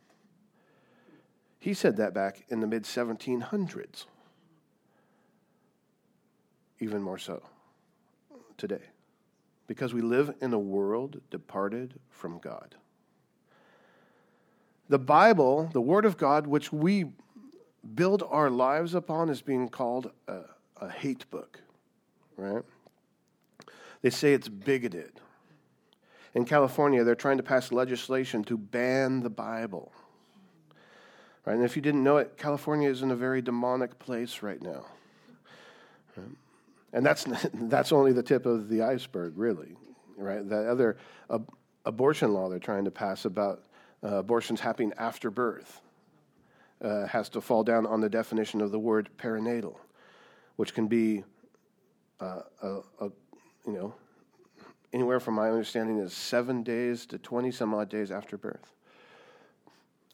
[1.60, 4.06] He said that back in the mid 1700s.
[6.80, 7.42] Even more so
[8.58, 8.82] today.
[9.66, 12.76] Because we live in a world departed from God.
[14.90, 17.06] The Bible, the Word of God, which we
[17.96, 20.42] build our lives upon, is being called a,
[20.78, 21.60] a hate book,
[22.38, 22.64] right?
[24.02, 25.20] They say it's bigoted.
[26.34, 29.92] In California, they're trying to pass legislation to ban the Bible.
[31.48, 31.56] Right?
[31.56, 34.86] And if you didn't know it, California is in a very demonic place right now.
[36.18, 36.28] Right?
[36.92, 39.78] And that's, that's only the tip of the iceberg, really.
[40.18, 40.48] Right?
[40.50, 40.98] That other
[41.32, 41.50] ab-
[41.86, 43.64] abortion law they're trying to pass about
[44.04, 45.80] uh, abortions happening after birth
[46.82, 49.78] uh, has to fall down on the definition of the word perinatal,
[50.58, 51.24] which can be
[52.20, 52.68] uh, a,
[53.00, 53.06] a,
[53.66, 53.96] you know,
[54.92, 58.74] anywhere from my understanding is seven days to 20 some odd days after birth.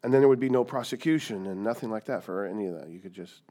[0.03, 2.89] And then there would be no prosecution and nothing like that for any of that.
[2.89, 3.41] You could just,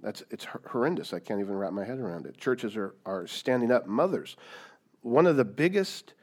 [0.00, 1.12] that's, it's horrendous.
[1.12, 2.38] I can't even wrap my head around it.
[2.38, 3.86] Churches are, are standing up.
[3.86, 4.36] Mothers,
[5.02, 6.14] one of the biggest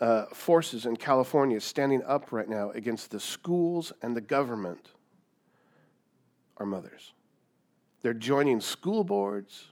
[0.00, 4.92] uh, forces in California is standing up right now against the schools and the government
[6.56, 7.12] are mothers.
[8.02, 9.66] They're joining school boards,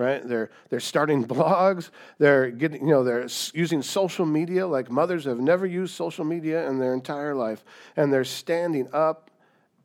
[0.00, 0.26] right?
[0.26, 1.90] They're, they're starting blogs.
[2.18, 6.66] They're getting, you know, they're using social media like mothers have never used social media
[6.68, 7.62] in their entire life.
[7.96, 9.30] And they're standing up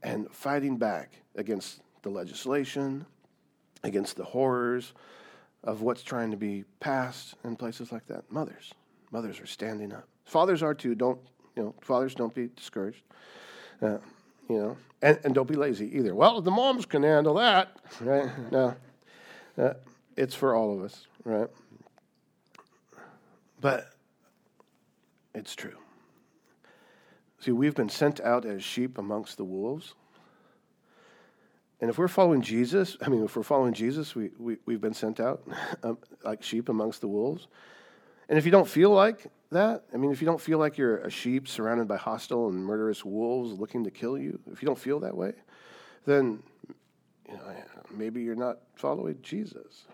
[0.02, 3.06] and fighting back against the legislation,
[3.84, 4.94] against the horrors
[5.64, 8.32] of what's trying to be passed in places like that.
[8.32, 8.74] Mothers.
[9.12, 10.08] Mothers are standing up.
[10.24, 10.96] Fathers are too.
[10.96, 11.20] Don't,
[11.56, 13.02] you know, fathers don't be discouraged.
[13.82, 13.98] Uh,
[14.50, 16.16] you know, and, and don't be lazy either.
[16.16, 18.30] Well, the moms can handle that, right?
[18.52, 18.76] No.
[19.58, 19.74] Uh,
[20.16, 21.50] it's for all of us, right?
[23.60, 23.90] But
[25.34, 25.78] it's true.
[27.40, 29.94] See, we've been sent out as sheep amongst the wolves.
[31.82, 34.94] And if we're following Jesus, I mean, if we're following Jesus, we, we, we've been
[34.94, 35.44] sent out
[35.84, 37.48] um, like sheep amongst the wolves.
[38.30, 40.98] And if you don't feel like that, I mean, if you don't feel like you're
[40.98, 44.80] a sheep surrounded by hostile and murderous wolves looking to kill you, if you don't
[44.80, 45.34] feel that way,
[46.06, 46.42] then
[47.28, 47.56] you know,
[47.92, 49.86] maybe you're not following Jesus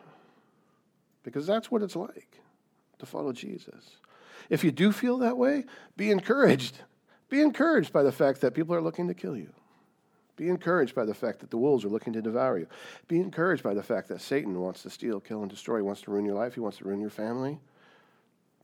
[1.24, 2.42] because that's what it's like
[3.00, 3.98] to follow Jesus.
[4.50, 5.66] If you do feel that way,
[5.98, 6.82] be encouraged.
[7.30, 9.50] Be encouraged by the fact that people are looking to kill you.
[10.36, 12.68] Be encouraged by the fact that the wolves are looking to devour you.
[13.08, 15.78] Be encouraged by the fact that Satan wants to steal, kill, and destroy.
[15.78, 16.56] He wants to ruin your life.
[16.56, 17.60] He wants to ruin your family.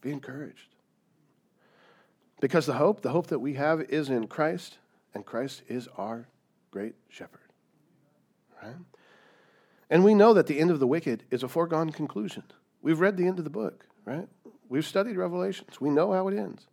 [0.01, 0.75] Be encouraged.
[2.39, 4.77] Because the hope, the hope that we have is in Christ,
[5.13, 6.27] and Christ is our
[6.71, 7.41] great shepherd.
[8.61, 8.75] Right?
[9.89, 12.43] And we know that the end of the wicked is a foregone conclusion.
[12.81, 14.27] We've read the end of the book, right?
[14.69, 15.79] We've studied Revelations.
[15.79, 16.67] We know how it ends.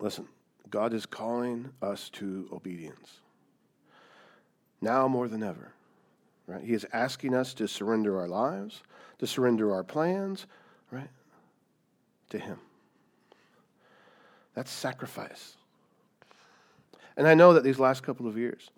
[0.00, 0.26] Listen,
[0.70, 3.20] God is calling us to obedience.
[4.80, 5.72] Now more than ever.
[6.46, 6.64] Right?
[6.64, 8.82] He is asking us to surrender our lives,
[9.18, 10.46] to surrender our plans,
[10.90, 11.10] right?
[12.30, 12.58] To Him.
[14.54, 15.56] That's sacrifice.
[17.16, 18.70] And I know that these last couple of years,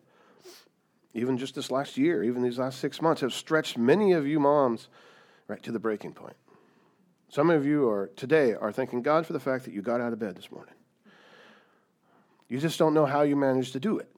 [1.15, 4.41] even just this last year, even these last six months, have stretched many of you
[4.41, 4.89] moms
[5.49, 6.37] right to the breaking point.
[7.29, 10.13] Some of you are today are thanking God for the fact that you got out
[10.13, 10.75] of bed this morning.
[12.49, 14.15] You just don't know how you managed to do it.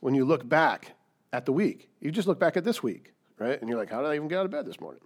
[0.00, 0.96] When you look back
[1.32, 1.90] at the week.
[2.00, 3.60] You just look back at this week, right?
[3.60, 5.02] And you're like, how did I even get out of bed this morning?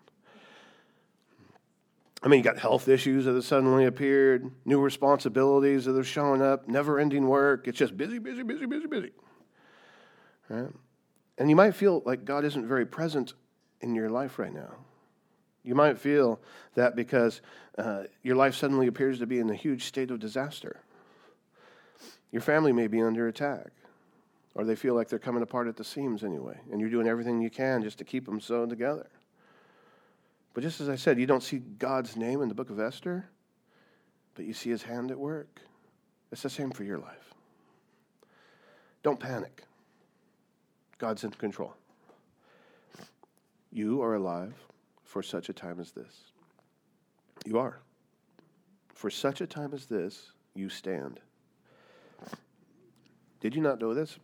[2.22, 6.42] I mean, you got health issues that have suddenly appeared, new responsibilities that are showing
[6.42, 7.66] up, never ending work.
[7.66, 9.10] It's just busy, busy, busy, busy, busy.
[10.48, 10.68] Right?
[11.40, 13.32] And you might feel like God isn't very present
[13.80, 14.74] in your life right now.
[15.62, 16.38] You might feel
[16.74, 17.40] that because
[17.78, 20.80] uh, your life suddenly appears to be in a huge state of disaster.
[22.30, 23.70] Your family may be under attack,
[24.54, 27.40] or they feel like they're coming apart at the seams anyway, and you're doing everything
[27.40, 29.08] you can just to keep them sewn together.
[30.52, 33.24] But just as I said, you don't see God's name in the book of Esther,
[34.34, 35.62] but you see his hand at work.
[36.32, 37.32] It's the same for your life.
[39.02, 39.64] Don't panic.
[41.00, 41.74] God's in control.
[43.72, 44.52] You are alive
[45.02, 46.14] for such a time as this.
[47.46, 47.80] You are.
[48.94, 51.18] For such a time as this, you stand.
[53.40, 54.18] Did you not know this?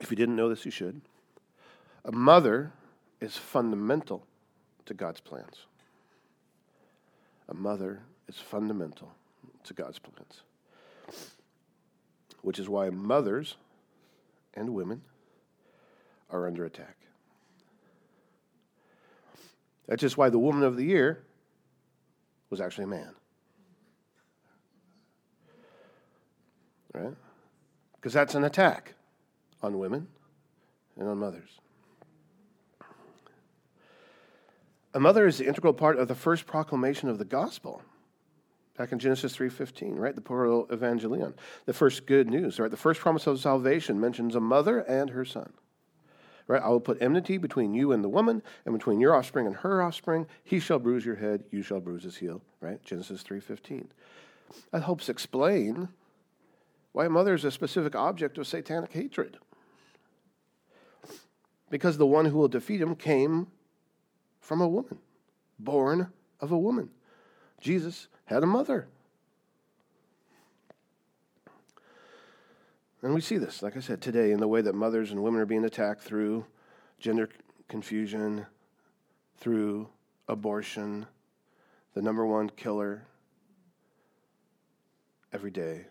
[0.00, 1.00] If you didn't know this, you should.
[2.04, 2.70] A mother
[3.20, 4.24] is fundamental
[4.86, 5.66] to God's plans.
[7.48, 9.12] A mother is fundamental
[9.64, 10.42] to God's plans.
[12.40, 13.56] Which is why mothers
[14.54, 15.02] and women
[16.32, 16.96] are under attack.
[19.86, 21.22] That's just why the woman of the year
[22.50, 23.14] was actually a man.
[26.94, 27.14] Right?
[27.94, 28.94] Because that's an attack
[29.62, 30.08] on women
[30.98, 31.60] and on mothers.
[34.94, 37.82] A mother is the integral part of the first proclamation of the gospel.
[38.76, 40.14] Back in Genesis 3:15, right?
[40.14, 41.34] The proto-evangelion,
[41.66, 42.70] the first good news, right?
[42.70, 45.52] The first promise of salvation mentions a mother and her son.
[46.52, 46.62] Right?
[46.62, 49.80] I will put enmity between you and the woman, and between your offspring and her
[49.80, 50.26] offspring.
[50.44, 52.42] He shall bruise your head, you shall bruise his heel.
[52.60, 52.82] Right?
[52.84, 53.88] Genesis 3:15.
[54.70, 55.88] That helps explain
[56.92, 59.38] why mother is a specific object of satanic hatred.
[61.70, 63.46] Because the one who will defeat him came
[64.38, 64.98] from a woman,
[65.58, 66.90] born of a woman.
[67.62, 68.88] Jesus had a mother.
[73.02, 75.40] And we see this, like I said, today in the way that mothers and women
[75.40, 76.46] are being attacked through
[77.00, 77.28] gender
[77.68, 78.46] confusion,
[79.38, 79.88] through
[80.28, 81.06] abortion,
[81.94, 83.02] the number one killer
[85.32, 85.86] every day.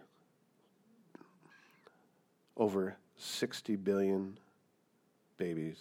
[2.56, 4.38] Over 60 billion
[5.38, 5.80] babies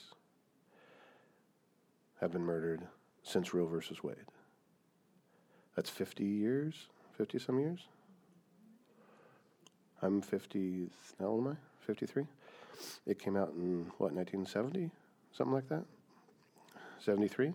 [2.20, 2.82] have been murdered
[3.22, 4.16] since Roe versus Wade.
[5.76, 7.86] That's 50 years, 50 some years.
[10.02, 10.88] I'm 50,
[11.18, 11.56] how old am I?
[11.86, 12.26] 53?
[13.06, 14.90] It came out in, what, 1970?
[15.32, 15.84] Something like that?
[17.00, 17.52] 73?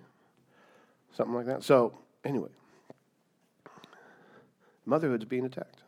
[1.13, 1.63] Something like that.
[1.63, 2.49] So, anyway,
[4.85, 5.81] motherhood's being attacked,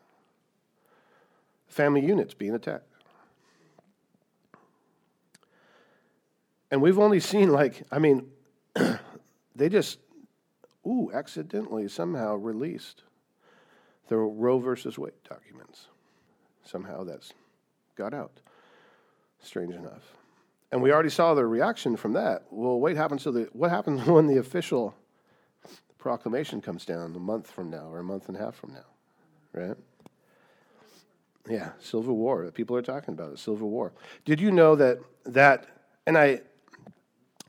[1.68, 2.84] family units being attacked.
[6.70, 8.26] And we've only seen, like, I mean,
[9.56, 9.98] they just,
[10.86, 13.04] ooh, accidentally somehow released
[14.08, 15.86] the Roe versus Wade documents.
[16.68, 17.32] Somehow that's
[17.96, 18.40] got out.
[19.40, 20.16] Strange enough.
[20.70, 22.44] And we already saw the reaction from that.
[22.50, 24.94] Well, wait happens to the what happens when the official
[25.98, 28.86] proclamation comes down a month from now or a month and a half from now,
[29.52, 29.76] right?
[31.48, 32.50] Yeah, Civil War.
[32.50, 33.38] People are talking about it.
[33.38, 33.92] Civil War.
[34.26, 35.66] Did you know that that?
[36.06, 36.42] And I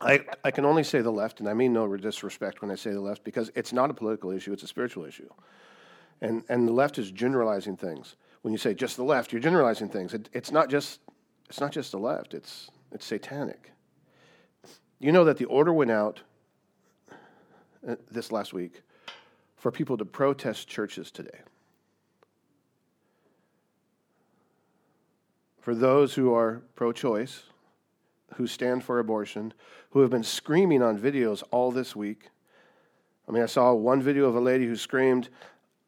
[0.01, 2.91] I, I can only say the left, and I mean no disrespect when I say
[2.91, 5.29] the left, because it's not a political issue, it's a spiritual issue.
[6.21, 8.15] And, and the left is generalizing things.
[8.41, 10.13] When you say just the left, you're generalizing things.
[10.13, 10.99] It, it's, not just,
[11.49, 13.71] it's not just the left, it's, it's satanic.
[14.99, 16.21] You know that the order went out
[17.87, 18.81] uh, this last week
[19.55, 21.39] for people to protest churches today.
[25.59, 27.43] For those who are pro choice,
[28.35, 29.53] who stand for abortion,
[29.91, 32.29] who have been screaming on videos all this week.
[33.27, 35.29] I mean, I saw one video of a lady who screamed,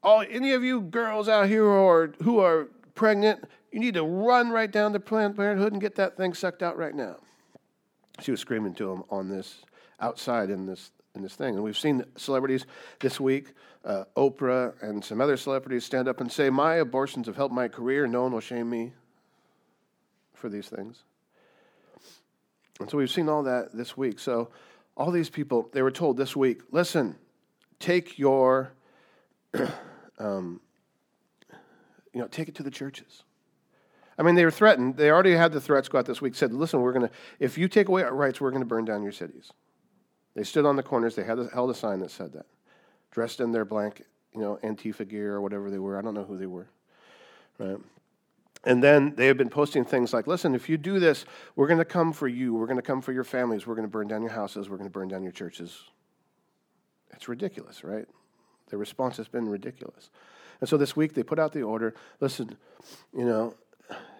[0.04, 4.04] "Oh, any of you girls out here who are, who are pregnant, you need to
[4.04, 7.18] run right down to Planned Parenthood and get that thing sucked out right now."
[8.20, 9.64] She was screaming to him on this
[10.00, 12.66] outside in this in this thing, and we've seen celebrities
[13.02, 17.36] this week, uh, Oprah and some other celebrities stand up and say, "My abortions have
[17.36, 18.08] helped my career.
[18.08, 18.94] No one will shame me
[20.34, 21.04] for these things."
[22.80, 24.20] And so we've seen all that this week.
[24.20, 24.50] So
[24.98, 27.16] all these people, they were told this week, listen,
[27.80, 28.72] take your,
[30.22, 30.62] um,
[32.14, 33.24] you know, take it to the churches.
[34.18, 34.98] I mean, they were threatened.
[34.98, 36.36] They already had the threats go out this week.
[36.36, 38.86] Said, listen, we're going to, if you take away our rights, we're going to burn
[38.86, 39.52] down your cities.
[40.36, 41.16] They stood on the corners.
[41.16, 42.46] They had held a sign that said that,
[43.10, 44.04] dressed in their blank,
[44.34, 45.98] you know, Antifa gear or whatever they were.
[45.98, 46.68] I don't know who they were.
[47.58, 47.78] Right?
[48.64, 51.80] And then they have been posting things like, listen, if you do this, we're going
[51.80, 52.54] to come for you.
[52.54, 53.66] We're going to come for your families.
[53.66, 54.70] We're going to burn down your houses.
[54.70, 55.80] We're going to burn down your churches.
[57.12, 58.06] It's ridiculous, right?
[58.72, 60.10] The response has been ridiculous.
[60.60, 62.58] And so this week they put out the order listen,
[63.16, 63.54] you know,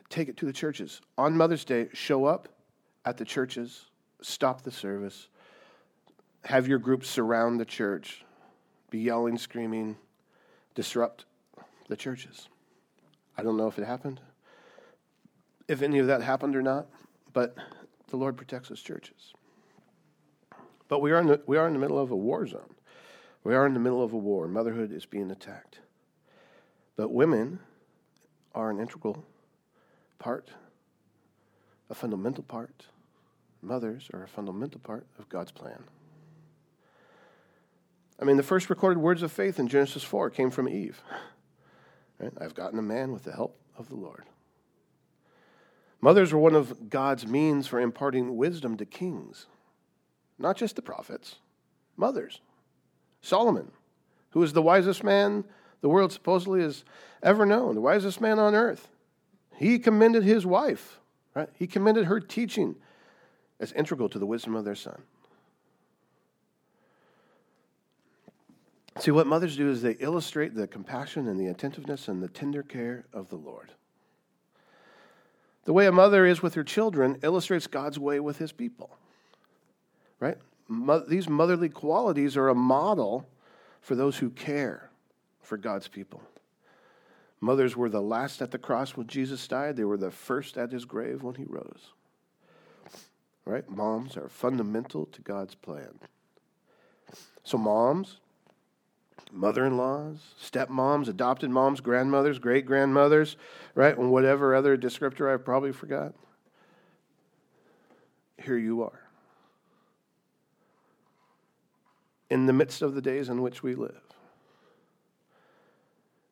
[0.10, 1.02] take it to the churches.
[1.18, 2.48] On Mother's Day, show up
[3.04, 3.86] at the churches,
[4.22, 5.28] stop the service,
[6.44, 8.24] have your groups surround the church,
[8.92, 9.98] be yelling, screaming,
[10.76, 11.26] disrupt
[11.88, 12.48] the churches.
[13.38, 14.22] I don't know if it happened
[15.72, 16.88] if any of that happened or not,
[17.32, 17.56] but
[18.10, 19.34] the Lord protects his churches.
[20.90, 22.76] But we are, in the, we are in the middle of a war zone.
[23.44, 24.48] We are in the middle of a war.
[24.48, 25.80] Motherhood is being attacked.
[26.96, 27.60] But women
[28.54, 29.26] are an integral
[30.20, 30.52] part,
[31.90, 32.86] a fundamental part.
[33.62, 35.84] Mothers are a fundamental part of God's plan.
[38.20, 41.02] I mean, the first recorded words of faith in Genesis 4 came from Eve.
[42.20, 42.32] Right?
[42.40, 44.26] I've gotten a man with the help of the Lord.
[46.02, 49.48] Mothers were one of God's means for imparting wisdom to kings,
[50.38, 51.38] not just the prophets,
[51.98, 52.42] mothers.
[53.22, 53.72] Solomon,
[54.32, 55.44] who is the wisest man
[55.82, 56.84] the world supposedly has
[57.24, 58.88] ever known, the wisest man on earth,
[59.56, 61.00] he commended his wife,
[61.36, 61.50] right?
[61.54, 62.76] He commended her teaching
[63.60, 65.02] as integral to the wisdom of their son.
[69.00, 72.62] See, what mothers do is they illustrate the compassion and the attentiveness and the tender
[72.62, 73.72] care of the Lord.
[75.64, 78.98] The way a mother is with her children illustrates God's way with his people.
[80.20, 80.38] Right?
[81.08, 83.28] These motherly qualities are a model
[83.82, 84.90] for those who care
[85.42, 86.22] for God's people.
[87.42, 90.72] Mothers were the last at the cross when Jesus died, they were the first at
[90.72, 91.92] his grave when he rose.
[93.44, 93.68] Right?
[93.70, 96.00] Moms are fundamental to God's plan.
[97.44, 98.18] So, moms,
[99.32, 103.36] mother in laws, stepmoms, adopted moms, grandmothers, great grandmothers,
[103.74, 103.98] right?
[103.98, 106.14] And whatever other descriptor I've probably forgot.
[108.38, 109.01] Here you are.
[112.32, 114.02] In the midst of the days in which we live,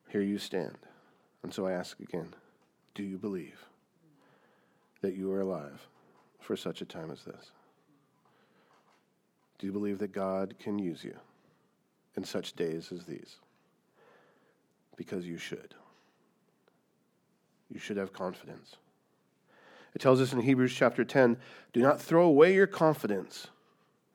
[0.08, 0.78] here you stand.
[1.44, 2.34] And so I ask again
[2.94, 3.64] do you believe
[5.00, 5.86] that you are alive
[6.40, 7.52] for such a time as this?
[9.60, 11.16] Do you believe that God can use you?
[12.16, 13.36] in such days as these.
[14.96, 15.74] Because you should.
[17.72, 18.76] You should have confidence.
[19.94, 21.36] It tells us in Hebrews chapter 10
[21.72, 23.48] do not throw away your confidence,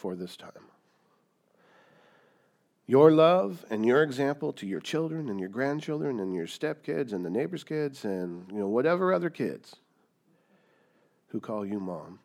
[0.00, 0.50] for this time.
[2.86, 7.24] Your love and your example to your children and your grandchildren and your stepkids and
[7.24, 9.76] the neighbors' kids and you know whatever other kids
[11.28, 12.18] who call you mom.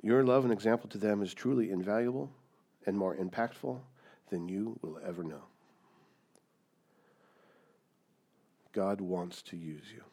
[0.00, 2.30] Your love and example to them is truly invaluable
[2.86, 3.80] and more impactful
[4.30, 5.42] than you will ever know.
[8.72, 10.04] God wants to use you.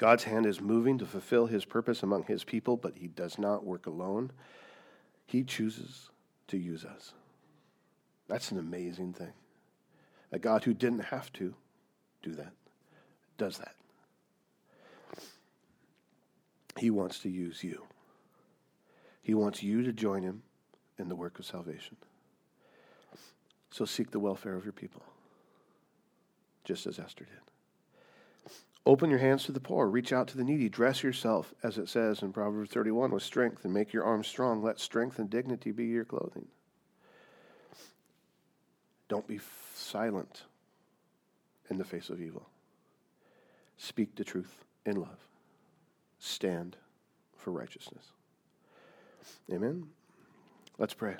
[0.00, 3.66] God's hand is moving to fulfill his purpose among his people, but he does not
[3.66, 4.32] work alone.
[5.26, 6.08] He chooses
[6.48, 7.12] to use us.
[8.26, 9.34] That's an amazing thing.
[10.32, 11.52] A God who didn't have to
[12.22, 12.54] do that
[13.36, 13.74] does that.
[16.78, 17.84] He wants to use you.
[19.20, 20.40] He wants you to join him
[20.98, 21.98] in the work of salvation.
[23.70, 25.02] So seek the welfare of your people,
[26.64, 27.49] just as Esther did.
[28.86, 31.88] Open your hands to the poor, reach out to the needy, dress yourself, as it
[31.88, 34.62] says in Proverbs 31, with strength and make your arms strong.
[34.62, 36.46] Let strength and dignity be your clothing.
[39.08, 40.44] Don't be f- silent
[41.68, 42.48] in the face of evil.
[43.76, 45.26] Speak the truth in love.
[46.18, 46.76] Stand
[47.36, 48.12] for righteousness.
[49.52, 49.88] Amen.
[50.78, 51.16] Let's pray.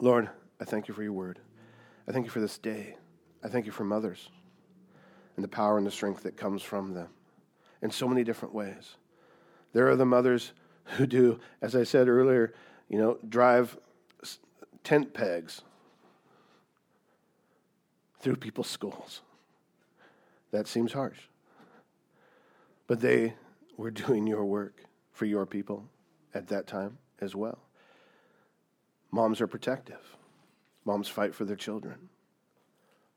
[0.00, 0.28] Lord,
[0.60, 1.38] I thank you for your word.
[2.08, 2.96] I thank you for this day.
[3.44, 4.28] I thank you for mothers
[5.36, 7.08] and the power and the strength that comes from them
[7.80, 8.96] in so many different ways.
[9.72, 10.52] There are the mothers
[10.84, 12.52] who do, as I said earlier,
[12.88, 13.78] you know, drive
[14.84, 15.62] tent pegs
[18.20, 19.22] through people's skulls.
[20.50, 21.18] That seems harsh.
[22.86, 23.34] But they
[23.76, 25.88] were doing your work for your people
[26.34, 27.58] at that time as well.
[29.10, 30.16] Moms are protective.
[30.84, 32.08] Moms fight for their children.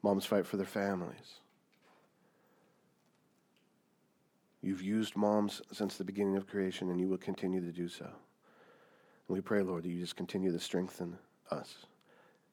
[0.01, 1.39] Moms fight for their families.
[4.65, 8.05] You've used moms since the beginning of creation, and you will continue to do so.
[8.05, 8.13] And
[9.27, 11.19] we pray, Lord, that you just continue to strengthen
[11.51, 11.85] us.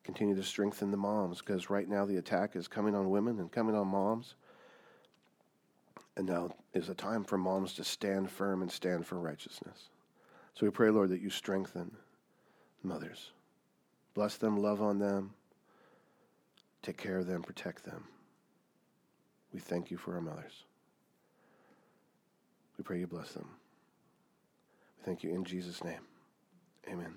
[0.04, 3.50] Continue to strengthen the moms, because right now the attack is coming on women and
[3.50, 4.34] coming on moms.
[6.14, 9.88] And now is a time for moms to stand firm and stand for righteousness.
[10.52, 11.96] So we pray, Lord, that you strengthen
[12.82, 13.30] mothers.
[14.12, 15.32] Bless them, love on them,
[16.82, 18.04] take care of them, protect them.
[19.54, 20.64] We thank you for our mothers.
[22.78, 23.48] We pray you bless them.
[24.98, 26.00] We thank you in Jesus' name.
[26.88, 27.14] Amen.